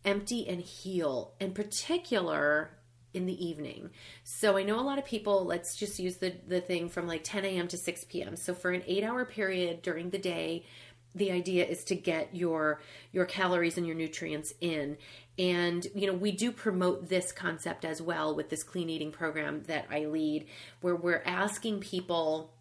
empty 0.05 0.47
and 0.47 0.61
heal, 0.61 1.33
in 1.39 1.51
particular 1.51 2.71
in 3.13 3.25
the 3.25 3.45
evening. 3.45 3.89
So 4.23 4.57
I 4.57 4.63
know 4.63 4.79
a 4.79 4.81
lot 4.81 4.99
of 4.99 5.05
people, 5.05 5.45
let's 5.45 5.75
just 5.75 5.99
use 5.99 6.17
the, 6.17 6.35
the 6.47 6.61
thing 6.61 6.89
from 6.89 7.07
like 7.07 7.23
10 7.23 7.45
a.m. 7.45 7.67
to 7.69 7.77
6 7.77 8.03
p.m. 8.05 8.35
So 8.35 8.53
for 8.53 8.71
an 8.71 8.83
eight 8.85 9.03
hour 9.03 9.25
period 9.25 9.81
during 9.81 10.11
the 10.11 10.19
day, 10.19 10.63
the 11.15 11.31
idea 11.31 11.65
is 11.65 11.83
to 11.85 11.95
get 11.95 12.35
your 12.35 12.81
your 13.11 13.25
calories 13.25 13.77
and 13.77 13.87
your 13.87 13.95
nutrients 13.95 14.53
in 14.61 14.97
and 15.39 15.87
you 15.95 16.05
know 16.05 16.13
we 16.13 16.31
do 16.31 16.51
promote 16.51 17.09
this 17.09 17.31
concept 17.31 17.85
as 17.85 18.01
well 18.01 18.35
with 18.35 18.49
this 18.49 18.61
clean 18.61 18.89
eating 18.89 19.11
program 19.11 19.63
that 19.63 19.87
I 19.89 20.05
lead 20.05 20.45
where 20.81 20.95
we're 20.95 21.23
asking 21.25 21.79
people 21.79 22.53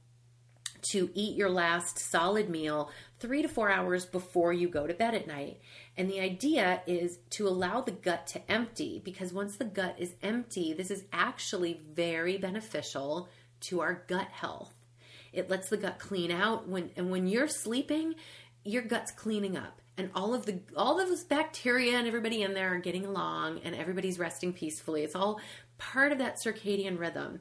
to 0.90 1.10
eat 1.14 1.36
your 1.36 1.50
last 1.50 1.98
solid 1.98 2.48
meal 2.48 2.90
three 3.18 3.42
to 3.42 3.48
four 3.48 3.70
hours 3.70 4.04
before 4.04 4.52
you 4.52 4.68
go 4.68 4.86
to 4.86 4.94
bed 4.94 5.14
at 5.14 5.26
night. 5.26 5.60
And 5.96 6.10
the 6.10 6.20
idea 6.20 6.82
is 6.86 7.18
to 7.30 7.48
allow 7.48 7.80
the 7.80 7.92
gut 7.92 8.26
to 8.28 8.50
empty 8.50 9.00
because 9.04 9.32
once 9.32 9.56
the 9.56 9.64
gut 9.64 9.96
is 9.98 10.14
empty, 10.22 10.72
this 10.72 10.90
is 10.90 11.04
actually 11.12 11.80
very 11.94 12.36
beneficial 12.36 13.28
to 13.60 13.80
our 13.80 14.04
gut 14.06 14.28
health. 14.28 14.74
It 15.32 15.50
lets 15.50 15.68
the 15.68 15.76
gut 15.76 15.98
clean 15.98 16.30
out 16.30 16.68
when 16.68 16.90
and 16.96 17.10
when 17.10 17.26
you're 17.26 17.48
sleeping, 17.48 18.14
your 18.64 18.82
gut's 18.82 19.12
cleaning 19.12 19.56
up 19.56 19.80
and 19.98 20.10
all 20.14 20.34
of 20.34 20.46
the 20.46 20.60
all 20.76 21.00
of 21.00 21.08
this 21.08 21.24
bacteria 21.24 21.96
and 21.96 22.06
everybody 22.06 22.42
in 22.42 22.54
there 22.54 22.74
are 22.74 22.78
getting 22.78 23.06
along 23.06 23.60
and 23.64 23.74
everybody's 23.74 24.18
resting 24.18 24.52
peacefully. 24.52 25.04
It's 25.04 25.14
all 25.14 25.40
part 25.78 26.12
of 26.12 26.18
that 26.18 26.36
circadian 26.36 26.98
rhythm. 26.98 27.40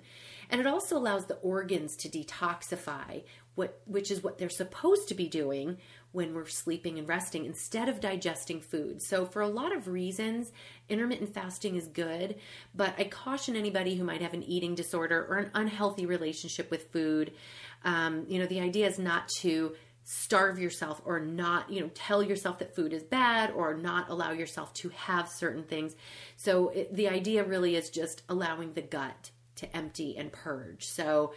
And 0.49 0.61
it 0.61 0.67
also 0.67 0.97
allows 0.97 1.25
the 1.25 1.35
organs 1.35 1.95
to 1.97 2.09
detoxify, 2.09 3.23
what, 3.55 3.81
which 3.85 4.11
is 4.11 4.23
what 4.23 4.37
they're 4.37 4.49
supposed 4.49 5.07
to 5.07 5.15
be 5.15 5.27
doing 5.27 5.77
when 6.15 6.33
we're 6.33 6.47
sleeping 6.47 6.97
and 6.97 7.09
resting 7.09 7.45
instead 7.45 7.89
of 7.89 7.99
digesting 7.99 8.61
food. 8.61 9.01
So, 9.01 9.25
for 9.25 9.41
a 9.41 9.49
lot 9.49 9.75
of 9.75 9.89
reasons, 9.89 10.53
intermittent 10.87 11.33
fasting 11.33 11.75
is 11.75 11.87
good, 11.87 12.35
but 12.73 12.93
I 12.97 13.03
caution 13.03 13.57
anybody 13.57 13.95
who 13.95 14.05
might 14.05 14.21
have 14.21 14.33
an 14.33 14.43
eating 14.43 14.75
disorder 14.75 15.27
or 15.29 15.35
an 15.35 15.51
unhealthy 15.53 16.05
relationship 16.05 16.71
with 16.71 16.89
food. 16.91 17.33
Um, 17.83 18.25
you 18.29 18.39
know, 18.39 18.45
the 18.45 18.61
idea 18.61 18.87
is 18.87 18.97
not 18.97 19.27
to 19.41 19.75
starve 20.05 20.57
yourself 20.57 21.01
or 21.03 21.19
not, 21.19 21.69
you 21.69 21.81
know, 21.81 21.89
tell 21.93 22.23
yourself 22.23 22.59
that 22.59 22.75
food 22.75 22.93
is 22.93 23.03
bad 23.03 23.51
or 23.51 23.73
not 23.73 24.09
allow 24.09 24.31
yourself 24.31 24.73
to 24.75 24.89
have 24.89 25.27
certain 25.27 25.63
things. 25.63 25.95
So, 26.37 26.69
it, 26.69 26.95
the 26.95 27.09
idea 27.09 27.43
really 27.43 27.75
is 27.75 27.89
just 27.89 28.21
allowing 28.29 28.71
the 28.71 28.81
gut 28.81 29.31
to 29.57 29.75
empty 29.75 30.17
and 30.17 30.31
purge. 30.31 30.85
So, 30.85 31.33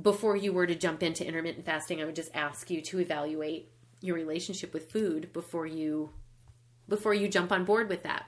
before 0.00 0.36
you 0.36 0.52
were 0.52 0.66
to 0.66 0.74
jump 0.74 1.02
into 1.02 1.26
intermittent 1.26 1.66
fasting, 1.66 2.00
I 2.00 2.04
would 2.04 2.14
just 2.14 2.30
ask 2.34 2.70
you 2.70 2.80
to 2.82 3.00
evaluate 3.00 3.70
your 4.00 4.14
relationship 4.14 4.72
with 4.72 4.90
food 4.90 5.32
before 5.32 5.66
you 5.66 6.10
before 6.88 7.14
you 7.14 7.28
jump 7.28 7.52
on 7.52 7.64
board 7.64 7.88
with 7.88 8.02
that 8.02 8.24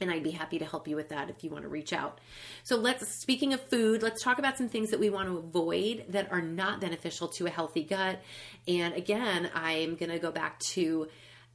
and 0.00 0.10
I'd 0.10 0.22
be 0.22 0.30
happy 0.30 0.58
to 0.58 0.64
help 0.64 0.88
you 0.88 0.96
with 0.96 1.10
that 1.10 1.28
if 1.30 1.44
you 1.44 1.50
want 1.50 1.62
to 1.62 1.68
reach 1.68 1.92
out. 1.92 2.20
So 2.62 2.76
let's 2.76 3.06
speaking 3.06 3.52
of 3.52 3.60
food, 3.60 4.02
let's 4.02 4.22
talk 4.22 4.38
about 4.38 4.56
some 4.56 4.68
things 4.68 4.90
that 4.90 5.00
we 5.00 5.10
want 5.10 5.28
to 5.28 5.36
avoid 5.36 6.06
that 6.08 6.32
are 6.32 6.40
not 6.40 6.80
beneficial 6.80 7.28
to 7.28 7.46
a 7.46 7.50
healthy 7.50 7.84
gut. 7.84 8.20
And 8.66 8.94
again, 8.94 9.50
I'm 9.54 9.96
going 9.96 10.10
to 10.10 10.18
go 10.18 10.30
back 10.30 10.58
to 10.60 11.08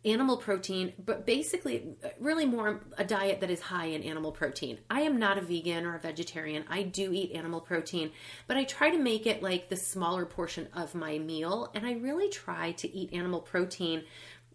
animal 0.06 0.38
protein, 0.38 0.94
but 1.04 1.26
basically, 1.26 1.96
really 2.20 2.46
more 2.46 2.82
a 2.98 3.04
diet 3.04 3.42
that 3.42 3.50
is 3.50 3.60
high 3.60 3.88
in 3.88 4.04
animal 4.04 4.32
protein. 4.32 4.78
I 4.90 5.02
am 5.02 5.18
not 5.18 5.38
a 5.38 5.42
vegan 5.42 5.86
or 5.86 5.96
a 5.96 6.00
vegetarian. 6.00 6.64
I 6.70 6.84
do 6.84 7.12
eat 7.12 7.32
animal 7.34 7.60
protein, 7.60 8.12
but 8.48 8.56
I 8.56 8.64
try 8.64 8.92
to 8.92 8.98
make 8.98 9.26
it 9.26 9.42
like 9.42 9.70
the 9.70 9.76
smaller 9.76 10.26
portion 10.26 10.68
of 10.74 10.96
my 10.96 11.18
meal. 11.18 11.72
And 11.74 11.86
I 11.86 11.94
really 11.94 12.30
try 12.30 12.74
to 12.74 12.96
eat 12.96 13.14
animal 13.14 13.42
protein 13.42 14.04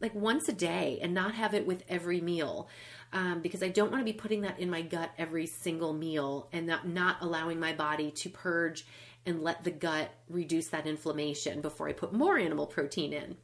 like 0.00 0.14
once 0.14 0.48
a 0.48 0.52
day 0.52 0.98
and 1.02 1.12
not 1.12 1.34
have 1.34 1.52
it 1.52 1.66
with 1.66 1.82
every 1.88 2.20
meal. 2.20 2.68
Um, 3.12 3.40
because 3.40 3.60
I 3.60 3.68
don't 3.68 3.90
want 3.90 4.00
to 4.00 4.12
be 4.12 4.16
putting 4.16 4.42
that 4.42 4.60
in 4.60 4.70
my 4.70 4.82
gut 4.82 5.10
every 5.18 5.46
single 5.46 5.92
meal 5.92 6.48
and 6.52 6.64
not, 6.68 6.86
not 6.86 7.16
allowing 7.20 7.58
my 7.58 7.72
body 7.72 8.12
to 8.12 8.28
purge 8.30 8.86
and 9.26 9.42
let 9.42 9.64
the 9.64 9.70
gut 9.70 10.10
reduce 10.28 10.68
that 10.68 10.86
inflammation 10.86 11.60
before 11.60 11.88
I 11.88 11.92
put 11.92 12.12
more 12.12 12.38
animal 12.38 12.66
protein 12.66 13.12
in. 13.12 13.36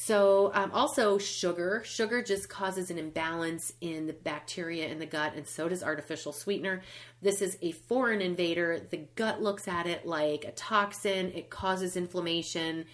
So, 0.00 0.52
um, 0.54 0.70
also 0.72 1.18
sugar. 1.18 1.82
Sugar 1.84 2.22
just 2.22 2.48
causes 2.48 2.92
an 2.92 2.98
imbalance 2.98 3.72
in 3.80 4.06
the 4.06 4.12
bacteria 4.12 4.86
in 4.86 5.00
the 5.00 5.06
gut, 5.06 5.32
and 5.34 5.44
so 5.44 5.68
does 5.68 5.82
artificial 5.82 6.32
sweetener. 6.32 6.82
This 7.20 7.42
is 7.42 7.58
a 7.62 7.72
foreign 7.72 8.20
invader. 8.20 8.80
The 8.90 9.08
gut 9.16 9.42
looks 9.42 9.66
at 9.66 9.88
it 9.88 10.06
like 10.06 10.44
a 10.44 10.52
toxin, 10.52 11.32
it 11.34 11.50
causes 11.50 11.96
inflammation. 11.96 12.84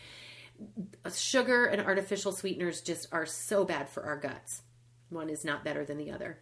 Sugar 1.14 1.67
and 1.67 1.83
artificial 1.83 2.33
sweeteners 2.33 2.81
just 2.81 3.09
are 3.12 3.27
so 3.27 3.67
bad 3.67 3.90
for 3.90 4.05
our 4.05 4.17
guts. 4.17 4.62
One 5.11 5.29
is 5.29 5.45
not 5.45 5.62
better 5.62 5.85
than 5.85 5.99
the 5.99 6.11
other 6.11 6.38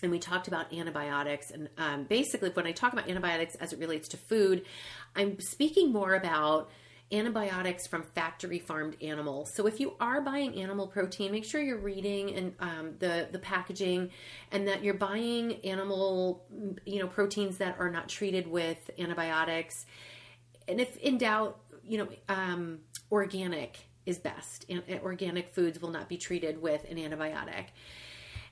and 0.00 0.12
we 0.12 0.20
talked 0.20 0.46
about 0.46 0.72
antibiotics 0.72 1.50
and 1.50 1.68
um, 1.76 2.04
basically 2.04 2.50
when 2.50 2.68
i 2.68 2.70
talk 2.70 2.92
about 2.92 3.08
antibiotics 3.08 3.56
as 3.56 3.72
it 3.72 3.80
relates 3.80 4.06
to 4.06 4.16
food 4.16 4.64
i'm 5.16 5.40
speaking 5.40 5.90
more 5.90 6.14
about 6.14 6.70
antibiotics 7.10 7.86
from 7.86 8.02
factory 8.02 8.58
farmed 8.58 8.96
animals. 9.02 9.52
So 9.52 9.66
if 9.66 9.80
you 9.80 9.94
are 10.00 10.20
buying 10.20 10.54
animal 10.60 10.86
protein, 10.86 11.32
make 11.32 11.44
sure 11.44 11.60
you're 11.60 11.78
reading 11.78 12.34
and 12.34 12.54
um, 12.60 12.94
the 12.98 13.28
the 13.30 13.38
packaging, 13.38 14.10
and 14.52 14.68
that 14.68 14.84
you're 14.84 14.94
buying 14.94 15.64
animal 15.64 16.44
you 16.84 16.98
know 16.98 17.06
proteins 17.06 17.58
that 17.58 17.76
are 17.78 17.90
not 17.90 18.08
treated 18.08 18.46
with 18.46 18.90
antibiotics. 18.98 19.86
And 20.66 20.80
if 20.80 20.96
in 20.98 21.18
doubt, 21.18 21.60
you 21.82 21.98
know 21.98 22.08
um, 22.28 22.80
organic 23.10 23.78
is 24.08 24.18
best. 24.18 24.64
And 24.68 24.82
organic 25.02 25.50
foods 25.50 25.80
will 25.80 25.90
not 25.90 26.08
be 26.08 26.16
treated 26.16 26.60
with 26.60 26.84
an 26.90 26.96
antibiotic. 26.96 27.66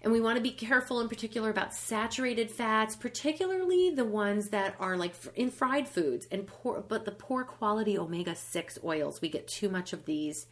And 0.07 0.13
we 0.13 0.21
want 0.21 0.37
to 0.37 0.41
be 0.41 0.53
careful 0.53 1.01
in 1.01 1.09
particular 1.09 1.51
about 1.51 1.75
saturated 1.75 2.49
fats, 2.49 2.95
particularly 2.95 3.91
the 3.91 4.05
ones 4.05 4.51
that 4.51 4.77
are 4.79 4.97
like 4.97 5.15
in 5.35 5.51
fried 5.51 5.89
foods 5.89 6.29
and 6.31 6.47
poor, 6.47 6.85
but 6.87 7.05
the 7.05 7.11
poor 7.11 7.43
quality 7.43 7.99
omega 7.99 8.37
6 8.37 8.79
oils. 8.85 9.21
We 9.21 9.29
get 9.29 9.49
too 9.49 9.69
much 9.69 9.93
of 9.93 10.05
these 10.05 10.47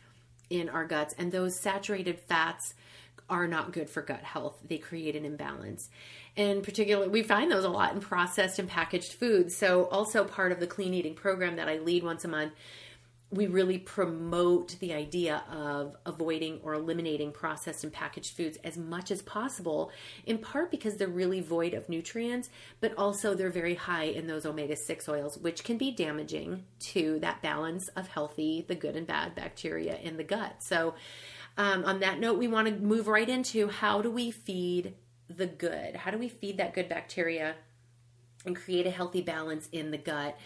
in 0.50 0.68
our 0.68 0.84
guts, 0.84 1.14
and 1.18 1.30
those 1.30 1.54
saturated 1.54 2.18
fats 2.18 2.74
are 3.30 3.46
not 3.46 3.72
good 3.72 3.88
for 3.88 4.02
gut 4.02 4.24
health. 4.24 4.58
They 4.66 4.78
create 4.78 5.14
an 5.14 5.24
imbalance. 5.24 5.88
And 6.36 6.64
particularly, 6.64 7.10
we 7.10 7.22
find 7.22 7.48
those 7.48 7.62
a 7.62 7.68
lot 7.68 7.94
in 7.94 8.00
processed 8.00 8.58
and 8.58 8.68
packaged 8.68 9.12
foods. 9.12 9.54
So, 9.54 9.84
also 9.84 10.24
part 10.24 10.50
of 10.50 10.58
the 10.58 10.66
clean 10.66 10.94
eating 10.94 11.14
program 11.14 11.54
that 11.56 11.68
I 11.68 11.78
lead 11.78 12.02
once 12.02 12.24
a 12.24 12.28
month 12.28 12.54
we 13.30 13.46
really 13.46 13.78
promote 13.78 14.76
the 14.78 14.92
idea 14.94 15.42
of 15.50 15.96
avoiding 16.06 16.60
or 16.62 16.74
eliminating 16.74 17.32
processed 17.32 17.82
and 17.82 17.92
packaged 17.92 18.36
foods 18.36 18.58
as 18.62 18.76
much 18.76 19.10
as 19.10 19.22
possible, 19.22 19.90
in 20.26 20.38
part 20.38 20.70
because 20.70 20.96
they're 20.96 21.08
really 21.08 21.40
void 21.40 21.74
of 21.74 21.88
nutrients, 21.88 22.48
but 22.80 22.96
also 22.96 23.34
they're 23.34 23.50
very 23.50 23.74
high 23.74 24.04
in 24.04 24.26
those 24.26 24.46
omega 24.46 24.76
6 24.76 25.08
oils, 25.08 25.38
which 25.38 25.64
can 25.64 25.78
be 25.78 25.90
damaging 25.90 26.64
to 26.78 27.18
that 27.20 27.42
balance 27.42 27.88
of 27.88 28.08
healthy, 28.08 28.64
the 28.68 28.74
good 28.74 28.94
and 28.94 29.06
bad 29.06 29.34
bacteria 29.34 29.96
in 29.98 30.16
the 30.16 30.24
gut. 30.24 30.62
So, 30.62 30.94
um, 31.56 31.84
on 31.84 32.00
that 32.00 32.18
note, 32.18 32.38
we 32.38 32.48
want 32.48 32.68
to 32.68 32.74
move 32.74 33.06
right 33.06 33.28
into 33.28 33.68
how 33.68 34.02
do 34.02 34.10
we 34.10 34.30
feed 34.30 34.94
the 35.28 35.46
good? 35.46 35.96
How 35.96 36.10
do 36.10 36.18
we 36.18 36.28
feed 36.28 36.58
that 36.58 36.74
good 36.74 36.88
bacteria 36.88 37.54
and 38.44 38.56
create 38.56 38.86
a 38.86 38.90
healthy 38.90 39.22
balance 39.22 39.68
in 39.72 39.90
the 39.90 39.98
gut? 39.98 40.36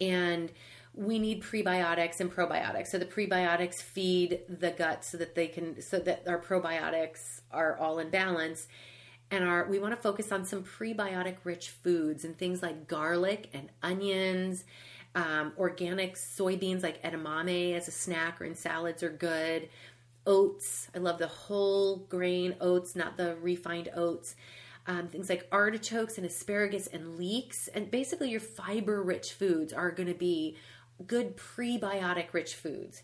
And 0.00 0.50
we 0.96 1.18
need 1.18 1.42
prebiotics 1.42 2.20
and 2.20 2.30
probiotics. 2.32 2.88
So 2.88 2.98
the 2.98 3.06
prebiotics 3.06 3.82
feed 3.82 4.40
the 4.48 4.70
gut 4.70 5.04
so 5.04 5.18
that 5.18 5.34
they 5.34 5.48
can 5.48 5.82
so 5.82 5.98
that 5.98 6.26
our 6.28 6.40
probiotics 6.40 7.40
are 7.50 7.76
all 7.78 7.98
in 7.98 8.10
balance. 8.10 8.68
And 9.30 9.42
our 9.44 9.66
we 9.68 9.78
want 9.78 9.94
to 9.94 10.00
focus 10.00 10.30
on 10.30 10.44
some 10.44 10.62
prebiotic 10.62 11.38
rich 11.42 11.70
foods 11.70 12.24
and 12.24 12.38
things 12.38 12.62
like 12.62 12.86
garlic 12.86 13.50
and 13.52 13.70
onions, 13.82 14.64
um, 15.16 15.52
organic 15.58 16.14
soybeans 16.14 16.82
like 16.82 17.02
edamame 17.02 17.74
as 17.74 17.88
a 17.88 17.92
snack 17.92 18.40
or 18.40 18.44
in 18.44 18.54
salads 18.54 19.02
are 19.02 19.10
good. 19.10 19.68
Oats, 20.26 20.88
I 20.94 20.98
love 20.98 21.18
the 21.18 21.26
whole 21.26 21.96
grain 22.08 22.54
oats, 22.60 22.94
not 22.94 23.16
the 23.16 23.36
refined 23.36 23.90
oats. 23.94 24.36
Um, 24.86 25.08
things 25.08 25.30
like 25.30 25.48
artichokes 25.50 26.18
and 26.18 26.26
asparagus 26.26 26.86
and 26.88 27.16
leeks, 27.16 27.68
and 27.68 27.90
basically 27.90 28.30
your 28.30 28.40
fiber 28.40 29.02
rich 29.02 29.32
foods 29.32 29.72
are 29.72 29.90
going 29.90 30.08
to 30.08 30.14
be 30.14 30.56
good 31.06 31.36
prebiotic 31.36 32.32
rich 32.32 32.54
foods. 32.54 33.02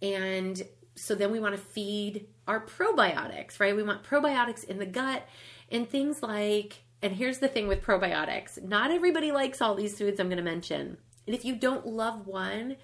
And 0.00 0.62
so 0.94 1.14
then 1.14 1.30
we 1.30 1.40
want 1.40 1.54
to 1.54 1.60
feed 1.60 2.26
our 2.46 2.64
probiotics, 2.64 3.60
right? 3.60 3.74
We 3.74 3.82
want 3.82 4.02
probiotics 4.02 4.64
in 4.64 4.78
the 4.78 4.86
gut 4.86 5.26
and 5.70 5.88
things 5.88 6.22
like, 6.22 6.82
and 7.02 7.14
here's 7.14 7.38
the 7.38 7.48
thing 7.48 7.68
with 7.68 7.82
probiotics 7.82 8.60
not 8.62 8.90
everybody 8.90 9.30
likes 9.30 9.62
all 9.62 9.74
these 9.74 9.96
foods 9.96 10.18
I'm 10.18 10.28
going 10.28 10.38
to 10.38 10.42
mention. 10.42 10.96
And 11.26 11.34
if 11.34 11.44
you 11.44 11.54
don't 11.54 11.86
love 11.86 12.26
one, 12.26 12.76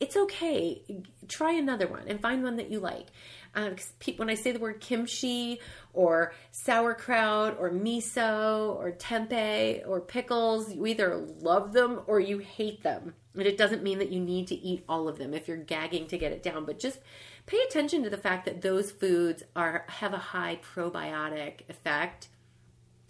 it's 0.00 0.16
okay. 0.16 0.82
Try 1.26 1.52
another 1.52 1.88
one 1.88 2.04
and 2.06 2.20
find 2.20 2.42
one 2.42 2.56
that 2.56 2.70
you 2.70 2.80
like. 2.80 3.08
Um, 3.54 3.76
when 4.16 4.30
I 4.30 4.34
say 4.34 4.52
the 4.52 4.60
word 4.60 4.80
kimchi 4.80 5.60
or 5.92 6.32
sauerkraut 6.52 7.56
or 7.58 7.70
miso 7.70 8.76
or 8.76 8.92
tempeh 8.92 9.86
or 9.88 10.00
pickles, 10.00 10.72
you 10.72 10.86
either 10.86 11.16
love 11.40 11.72
them 11.72 12.00
or 12.06 12.20
you 12.20 12.38
hate 12.38 12.82
them. 12.82 13.14
And 13.34 13.46
it 13.46 13.58
doesn't 13.58 13.82
mean 13.82 13.98
that 13.98 14.10
you 14.10 14.20
need 14.20 14.48
to 14.48 14.54
eat 14.54 14.84
all 14.88 15.08
of 15.08 15.18
them 15.18 15.34
if 15.34 15.48
you're 15.48 15.56
gagging 15.56 16.06
to 16.08 16.18
get 16.18 16.32
it 16.32 16.42
down, 16.42 16.64
but 16.64 16.78
just 16.78 17.00
pay 17.46 17.58
attention 17.68 18.02
to 18.04 18.10
the 18.10 18.16
fact 18.16 18.44
that 18.44 18.62
those 18.62 18.90
foods 18.90 19.42
are 19.56 19.84
have 19.88 20.12
a 20.12 20.18
high 20.18 20.60
probiotic 20.74 21.68
effect 21.68 22.28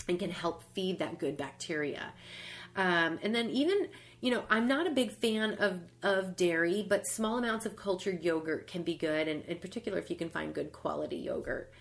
and 0.08 0.18
can 0.18 0.30
help 0.30 0.62
feed 0.74 0.98
that 1.00 1.18
good 1.18 1.36
bacteria. 1.36 2.12
Um, 2.76 3.18
and 3.22 3.34
then 3.34 3.50
even 3.50 3.88
you 4.20 4.30
know 4.30 4.42
i'm 4.50 4.66
not 4.66 4.86
a 4.86 4.90
big 4.90 5.10
fan 5.10 5.54
of 5.54 5.80
of 6.02 6.36
dairy 6.36 6.84
but 6.88 7.06
small 7.06 7.38
amounts 7.38 7.66
of 7.66 7.76
cultured 7.76 8.22
yogurt 8.22 8.66
can 8.66 8.82
be 8.82 8.94
good 8.94 9.28
and 9.28 9.44
in 9.44 9.58
particular 9.58 9.98
if 9.98 10.10
you 10.10 10.16
can 10.16 10.30
find 10.30 10.54
good 10.54 10.72
quality 10.72 11.16
yogurt. 11.16 11.72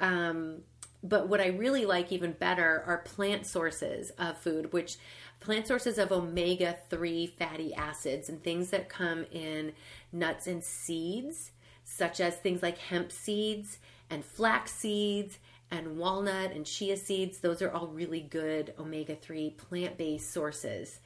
Um, 0.00 0.62
but 1.02 1.28
what 1.28 1.40
i 1.40 1.46
really 1.46 1.86
like 1.86 2.12
even 2.12 2.32
better 2.32 2.82
are 2.86 2.98
plant 2.98 3.46
sources 3.46 4.10
of 4.18 4.36
food 4.38 4.72
which 4.72 4.96
plant 5.40 5.66
sources 5.66 5.98
of 5.98 6.12
omega-3 6.12 7.30
fatty 7.30 7.74
acids 7.74 8.28
and 8.28 8.42
things 8.42 8.70
that 8.70 8.88
come 8.88 9.24
in 9.30 9.72
nuts 10.12 10.46
and 10.46 10.62
seeds 10.64 11.52
such 11.84 12.20
as 12.20 12.36
things 12.36 12.62
like 12.62 12.78
hemp 12.78 13.12
seeds 13.12 13.78
and 14.10 14.24
flax 14.24 14.72
seeds 14.72 15.38
and 15.70 15.96
walnut 15.96 16.52
and 16.52 16.64
chia 16.66 16.96
seeds. 16.96 17.38
Those 17.38 17.62
are 17.62 17.70
all 17.70 17.88
really 17.88 18.20
good 18.20 18.74
omega-3 18.78 19.56
plant-based 19.56 20.32
sources 20.32 21.00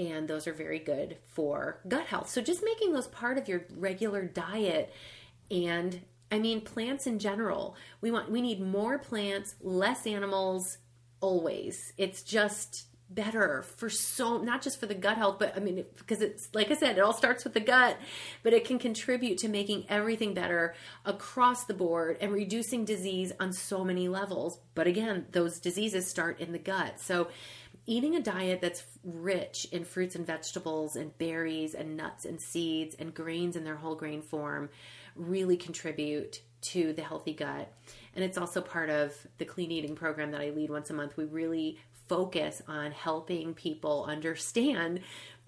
and 0.00 0.26
those 0.26 0.46
are 0.46 0.54
very 0.54 0.78
good 0.78 1.18
for 1.34 1.78
gut 1.86 2.06
health. 2.06 2.30
So 2.30 2.40
just 2.40 2.64
making 2.64 2.92
those 2.92 3.06
part 3.06 3.36
of 3.36 3.48
your 3.48 3.66
regular 3.76 4.24
diet 4.24 4.92
and 5.50 6.00
I 6.32 6.38
mean 6.38 6.62
plants 6.62 7.06
in 7.06 7.18
general. 7.18 7.76
We 8.00 8.10
want 8.10 8.30
we 8.30 8.40
need 8.40 8.62
more 8.62 8.98
plants, 8.98 9.56
less 9.60 10.06
animals 10.06 10.78
always. 11.20 11.92
It's 11.98 12.22
just 12.22 12.86
better 13.10 13.62
for 13.76 13.90
so 13.90 14.38
not 14.38 14.62
just 14.62 14.78
for 14.78 14.86
the 14.86 14.94
gut 14.94 15.16
health 15.16 15.36
but 15.36 15.52
i 15.56 15.58
mean 15.58 15.84
because 15.98 16.22
it's 16.22 16.48
like 16.54 16.70
i 16.70 16.74
said 16.74 16.96
it 16.96 17.00
all 17.00 17.12
starts 17.12 17.42
with 17.42 17.52
the 17.52 17.60
gut 17.60 17.96
but 18.44 18.52
it 18.52 18.64
can 18.64 18.78
contribute 18.78 19.36
to 19.36 19.48
making 19.48 19.84
everything 19.88 20.32
better 20.32 20.76
across 21.04 21.64
the 21.64 21.74
board 21.74 22.16
and 22.20 22.32
reducing 22.32 22.84
disease 22.84 23.32
on 23.40 23.52
so 23.52 23.82
many 23.82 24.06
levels 24.06 24.60
but 24.76 24.86
again 24.86 25.26
those 25.32 25.58
diseases 25.58 26.08
start 26.08 26.38
in 26.38 26.52
the 26.52 26.58
gut 26.58 27.00
so 27.00 27.26
eating 27.90 28.14
a 28.14 28.22
diet 28.22 28.60
that's 28.60 28.84
rich 29.02 29.66
in 29.72 29.84
fruits 29.84 30.14
and 30.14 30.26
vegetables 30.26 30.96
and 30.96 31.16
berries 31.18 31.74
and 31.74 31.96
nuts 31.96 32.24
and 32.24 32.40
seeds 32.40 32.94
and 32.98 33.14
grains 33.14 33.56
in 33.56 33.64
their 33.64 33.76
whole 33.76 33.96
grain 33.96 34.22
form 34.22 34.70
really 35.16 35.56
contribute 35.56 36.40
to 36.60 36.92
the 36.92 37.02
healthy 37.02 37.32
gut 37.32 37.72
and 38.14 38.24
it's 38.24 38.38
also 38.38 38.60
part 38.60 38.90
of 38.90 39.14
the 39.38 39.44
clean 39.44 39.70
eating 39.70 39.94
program 39.94 40.32
that 40.32 40.40
I 40.40 40.50
lead 40.50 40.70
once 40.70 40.90
a 40.90 40.94
month. 40.94 41.16
We 41.16 41.24
really 41.24 41.78
focus 42.08 42.60
on 42.66 42.92
helping 42.92 43.54
people 43.54 44.04
understand 44.08 45.00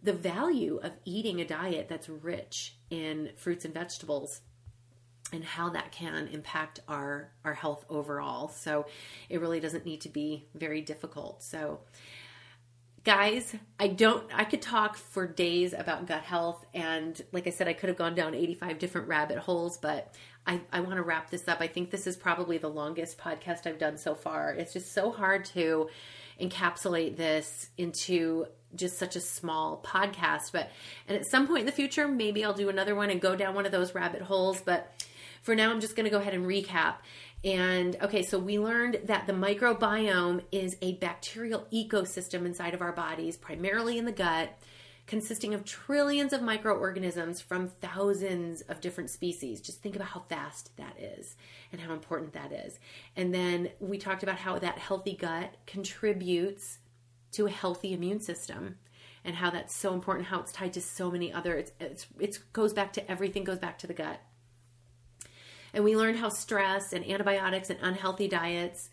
the 0.02 0.12
value 0.12 0.80
of 0.82 0.92
eating 1.04 1.40
a 1.40 1.44
diet 1.44 1.88
that's 1.88 2.08
rich 2.08 2.76
in 2.90 3.30
fruits 3.36 3.64
and 3.64 3.74
vegetables 3.74 4.40
and 5.32 5.42
how 5.44 5.70
that 5.70 5.92
can 5.92 6.28
impact 6.28 6.80
our 6.88 7.30
our 7.44 7.54
health 7.54 7.84
overall. 7.88 8.48
So 8.48 8.86
it 9.28 9.40
really 9.40 9.60
doesn't 9.60 9.84
need 9.84 10.02
to 10.02 10.08
be 10.08 10.46
very 10.54 10.80
difficult. 10.80 11.42
So 11.42 11.80
guys, 13.04 13.54
I 13.80 13.88
don't 13.88 14.24
I 14.34 14.44
could 14.44 14.62
talk 14.62 14.96
for 14.96 15.26
days 15.26 15.72
about 15.72 16.06
gut 16.06 16.22
health 16.22 16.64
and 16.72 17.20
like 17.32 17.46
I 17.46 17.50
said 17.50 17.68
I 17.68 17.72
could 17.72 17.88
have 17.88 17.98
gone 17.98 18.14
down 18.14 18.34
85 18.34 18.78
different 18.78 19.08
rabbit 19.08 19.38
holes, 19.38 19.76
but 19.76 20.14
I, 20.46 20.60
I 20.72 20.80
want 20.80 20.96
to 20.96 21.02
wrap 21.02 21.30
this 21.30 21.46
up. 21.46 21.60
I 21.60 21.68
think 21.68 21.90
this 21.90 22.06
is 22.06 22.16
probably 22.16 22.58
the 22.58 22.68
longest 22.68 23.18
podcast 23.18 23.66
I've 23.66 23.78
done 23.78 23.96
so 23.96 24.14
far. 24.14 24.50
It's 24.50 24.72
just 24.72 24.92
so 24.92 25.10
hard 25.10 25.44
to 25.46 25.88
encapsulate 26.40 27.16
this 27.16 27.70
into 27.78 28.46
just 28.74 28.98
such 28.98 29.16
a 29.16 29.20
small 29.20 29.80
podcast. 29.84 30.52
But 30.52 30.70
and 31.06 31.16
at 31.16 31.26
some 31.26 31.46
point 31.46 31.60
in 31.60 31.66
the 31.66 31.72
future, 31.72 32.08
maybe 32.08 32.44
I'll 32.44 32.54
do 32.54 32.68
another 32.68 32.94
one 32.94 33.10
and 33.10 33.20
go 33.20 33.36
down 33.36 33.54
one 33.54 33.66
of 33.66 33.72
those 33.72 33.94
rabbit 33.94 34.22
holes. 34.22 34.60
But 34.60 34.92
for 35.42 35.54
now, 35.54 35.70
I'm 35.70 35.80
just 35.80 35.96
going 35.96 36.04
to 36.04 36.10
go 36.10 36.18
ahead 36.18 36.34
and 36.34 36.46
recap. 36.46 36.96
And 37.44 37.96
okay, 38.00 38.22
so 38.22 38.38
we 38.38 38.58
learned 38.58 39.00
that 39.04 39.26
the 39.26 39.32
microbiome 39.32 40.42
is 40.52 40.76
a 40.80 40.94
bacterial 40.94 41.66
ecosystem 41.72 42.46
inside 42.46 42.74
of 42.74 42.80
our 42.80 42.92
bodies, 42.92 43.36
primarily 43.36 43.98
in 43.98 44.04
the 44.04 44.12
gut 44.12 44.56
consisting 45.06 45.52
of 45.52 45.64
trillions 45.64 46.32
of 46.32 46.42
microorganisms 46.42 47.40
from 47.40 47.68
thousands 47.68 48.60
of 48.62 48.80
different 48.80 49.10
species. 49.10 49.60
Just 49.60 49.82
think 49.82 49.96
about 49.96 50.08
how 50.08 50.20
fast 50.20 50.76
that 50.76 50.96
is 50.98 51.36
and 51.72 51.80
how 51.80 51.92
important 51.92 52.32
that 52.32 52.52
is. 52.52 52.78
And 53.16 53.34
then 53.34 53.70
we 53.80 53.98
talked 53.98 54.22
about 54.22 54.36
how 54.36 54.58
that 54.60 54.78
healthy 54.78 55.14
gut 55.14 55.56
contributes 55.66 56.78
to 57.32 57.46
a 57.46 57.50
healthy 57.50 57.92
immune 57.92 58.20
system 58.20 58.76
and 59.24 59.36
how 59.36 59.50
that's 59.50 59.74
so 59.74 59.94
important, 59.94 60.28
how 60.28 60.40
it's 60.40 60.52
tied 60.52 60.72
to 60.74 60.80
so 60.80 61.10
many 61.10 61.32
other 61.32 61.56
it's 61.56 61.72
it's 61.80 62.06
it 62.18 62.38
goes 62.52 62.72
back 62.72 62.92
to 62.94 63.10
everything 63.10 63.44
goes 63.44 63.58
back 63.58 63.78
to 63.78 63.86
the 63.86 63.94
gut. 63.94 64.20
And 65.74 65.84
we 65.84 65.96
learned 65.96 66.18
how 66.18 66.28
stress 66.28 66.92
and 66.92 67.04
antibiotics 67.04 67.70
and 67.70 67.78
unhealthy 67.82 68.28
diets 68.28 68.90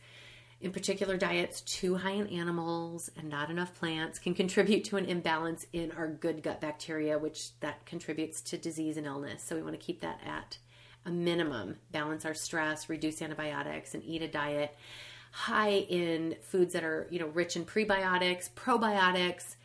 in 0.61 0.71
particular, 0.71 1.15
diets 1.15 1.61
too 1.61 1.95
high 1.95 2.11
in 2.11 2.27
animals 2.27 3.09
and 3.15 3.29
not 3.29 3.49
enough 3.49 3.73
plants 3.75 4.19
can 4.19 4.33
contribute 4.33 4.83
to 4.85 4.97
an 4.97 5.05
imbalance 5.05 5.65
in 5.71 5.91
our 5.93 6.07
good 6.07 6.43
gut 6.43 6.59
bacteria, 6.59 7.17
which 7.17 7.57
that 7.61 7.85
contributes 7.85 8.41
to 8.41 8.57
disease 8.57 8.97
and 8.97 9.07
illness. 9.07 9.41
So 9.41 9.55
we 9.55 9.61
want 9.61 9.79
to 9.79 9.85
keep 9.85 10.01
that 10.01 10.19
at 10.25 10.57
a 11.05 11.11
minimum. 11.11 11.77
Balance 11.91 12.25
our 12.25 12.33
stress, 12.33 12.89
reduce 12.89 13.21
antibiotics, 13.21 13.93
and 13.93 14.03
eat 14.03 14.21
a 14.21 14.27
diet 14.27 14.75
high 15.31 15.77
in 15.87 16.35
foods 16.41 16.73
that 16.73 16.83
are, 16.83 17.07
you 17.09 17.19
know, 17.19 17.27
rich 17.27 17.55
in 17.55 17.63
prebiotics, 17.63 18.49
probiotics, 18.51 19.55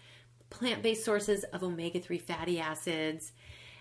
plant-based 0.50 1.04
sources 1.04 1.42
of 1.44 1.64
omega-3 1.64 2.20
fatty 2.20 2.60
acids, 2.60 3.32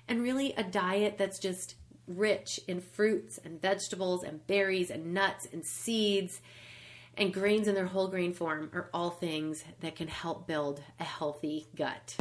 and 0.08 0.24
really 0.24 0.54
a 0.54 0.64
diet 0.64 1.18
that's 1.20 1.38
just 1.38 1.76
rich 2.08 2.60
in 2.68 2.82
fruits 2.82 3.40
and 3.44 3.62
vegetables 3.62 4.24
and 4.24 4.46
berries 4.48 4.90
and 4.90 5.14
nuts 5.14 5.48
and 5.52 5.66
seeds 5.66 6.42
and 7.16 7.34
grains 7.34 7.68
in 7.68 7.76
their 7.76 7.86
whole 7.86 8.08
grain 8.08 8.34
form 8.34 8.70
are 8.74 8.90
all 8.94 9.12
things 9.12 9.64
that 9.82 9.96
can 9.96 10.08
help 10.08 10.48
build 10.48 10.82
a 11.00 11.04
healthy 11.04 11.68
gut. 11.76 12.16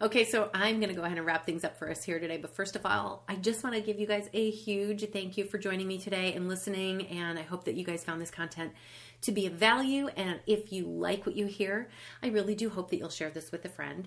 Okay, 0.00 0.24
so 0.24 0.48
I'm 0.54 0.78
going 0.78 0.90
to 0.90 0.94
go 0.94 1.02
ahead 1.02 1.18
and 1.18 1.26
wrap 1.26 1.44
things 1.44 1.64
up 1.64 1.76
for 1.76 1.90
us 1.90 2.04
here 2.04 2.20
today. 2.20 2.36
But 2.36 2.54
first 2.54 2.76
of 2.76 2.86
all, 2.86 3.24
I 3.28 3.34
just 3.34 3.64
want 3.64 3.74
to 3.74 3.82
give 3.82 3.98
you 3.98 4.06
guys 4.06 4.28
a 4.32 4.48
huge 4.48 5.04
thank 5.10 5.36
you 5.36 5.44
for 5.44 5.58
joining 5.58 5.88
me 5.88 5.98
today 5.98 6.34
and 6.34 6.46
listening. 6.46 7.08
And 7.08 7.36
I 7.36 7.42
hope 7.42 7.64
that 7.64 7.74
you 7.74 7.84
guys 7.84 8.04
found 8.04 8.20
this 8.20 8.30
content 8.30 8.74
to 9.22 9.32
be 9.32 9.46
of 9.46 9.54
value. 9.54 10.06
And 10.16 10.38
if 10.46 10.72
you 10.72 10.86
like 10.86 11.26
what 11.26 11.34
you 11.34 11.46
hear, 11.46 11.88
I 12.22 12.28
really 12.28 12.54
do 12.54 12.70
hope 12.70 12.90
that 12.90 12.98
you'll 12.98 13.08
share 13.08 13.30
this 13.30 13.50
with 13.50 13.64
a 13.64 13.68
friend. 13.68 14.06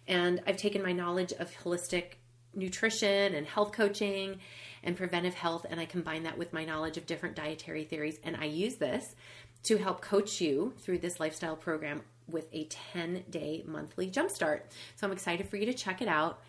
And 0.08 0.42
I've 0.48 0.58
taken 0.58 0.82
my 0.82 0.94
knowledge 0.94 1.34
of 1.34 1.52
holistic 1.64 2.14
nutrition 2.56 3.36
and 3.36 3.46
health 3.46 3.74
coaching 3.74 4.40
and 4.84 4.96
preventive 4.96 5.34
health, 5.34 5.66
and 5.70 5.80
I 5.80 5.86
combine 5.86 6.24
that 6.24 6.38
with 6.38 6.54
my 6.54 6.64
knowledge 6.64 6.98
of 6.98 7.06
different 7.06 7.36
dietary 7.36 7.84
theories. 7.84 8.18
And 8.24 8.38
I 8.38 8.46
use 8.46 8.76
this 8.76 9.16
to 9.64 9.78
help 9.78 10.02
coach 10.02 10.40
you 10.40 10.74
through 10.80 11.00
this 11.00 11.20
lifestyle 11.20 11.56
program 11.56 12.02
with 12.28 12.48
a 12.54 12.66
10 12.66 13.26
day 13.30 13.64
monthly 13.68 14.10
jumpstart. 14.10 14.62
So 14.96 15.06
I'm 15.06 15.12
excited 15.12 15.50
for 15.50 15.58
you 15.58 15.66
to 15.66 15.74
check 15.74 16.02
it 16.02 16.08
out 16.08 16.42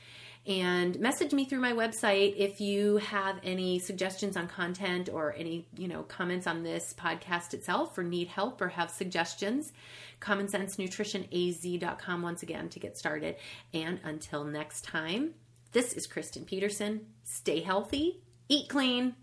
and 0.46 0.98
message 0.98 1.32
me 1.32 1.44
through 1.44 1.60
my 1.60 1.72
website 1.72 2.34
if 2.36 2.60
you 2.60 2.96
have 2.98 3.38
any 3.42 3.78
suggestions 3.78 4.36
on 4.36 4.48
content 4.48 5.08
or 5.12 5.34
any 5.36 5.66
you 5.76 5.88
know 5.88 6.02
comments 6.04 6.46
on 6.46 6.62
this 6.62 6.94
podcast 6.98 7.52
itself 7.54 7.96
or 7.98 8.02
need 8.02 8.28
help 8.28 8.60
or 8.60 8.68
have 8.68 8.90
suggestions 8.90 9.72
commonsensenutritionaz.com 10.20 12.22
once 12.22 12.42
again 12.42 12.68
to 12.68 12.80
get 12.80 12.96
started 12.96 13.36
and 13.74 14.00
until 14.04 14.44
next 14.44 14.84
time 14.84 15.34
this 15.72 15.92
is 15.92 16.06
Kristen 16.06 16.44
Peterson. 16.44 17.06
Stay 17.22 17.60
healthy, 17.60 18.22
eat 18.48 18.68
clean, 18.68 19.14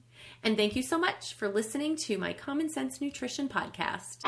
and 0.44 0.56
thank 0.56 0.78
you 0.78 0.84
so 0.84 0.98
much 0.98 1.34
for 1.34 1.50
listening 1.50 1.98
to 1.98 2.18
my 2.18 2.32
Common 2.32 2.70
Sense 2.70 3.02
Nutrition 3.02 3.50
podcast. 3.50 4.24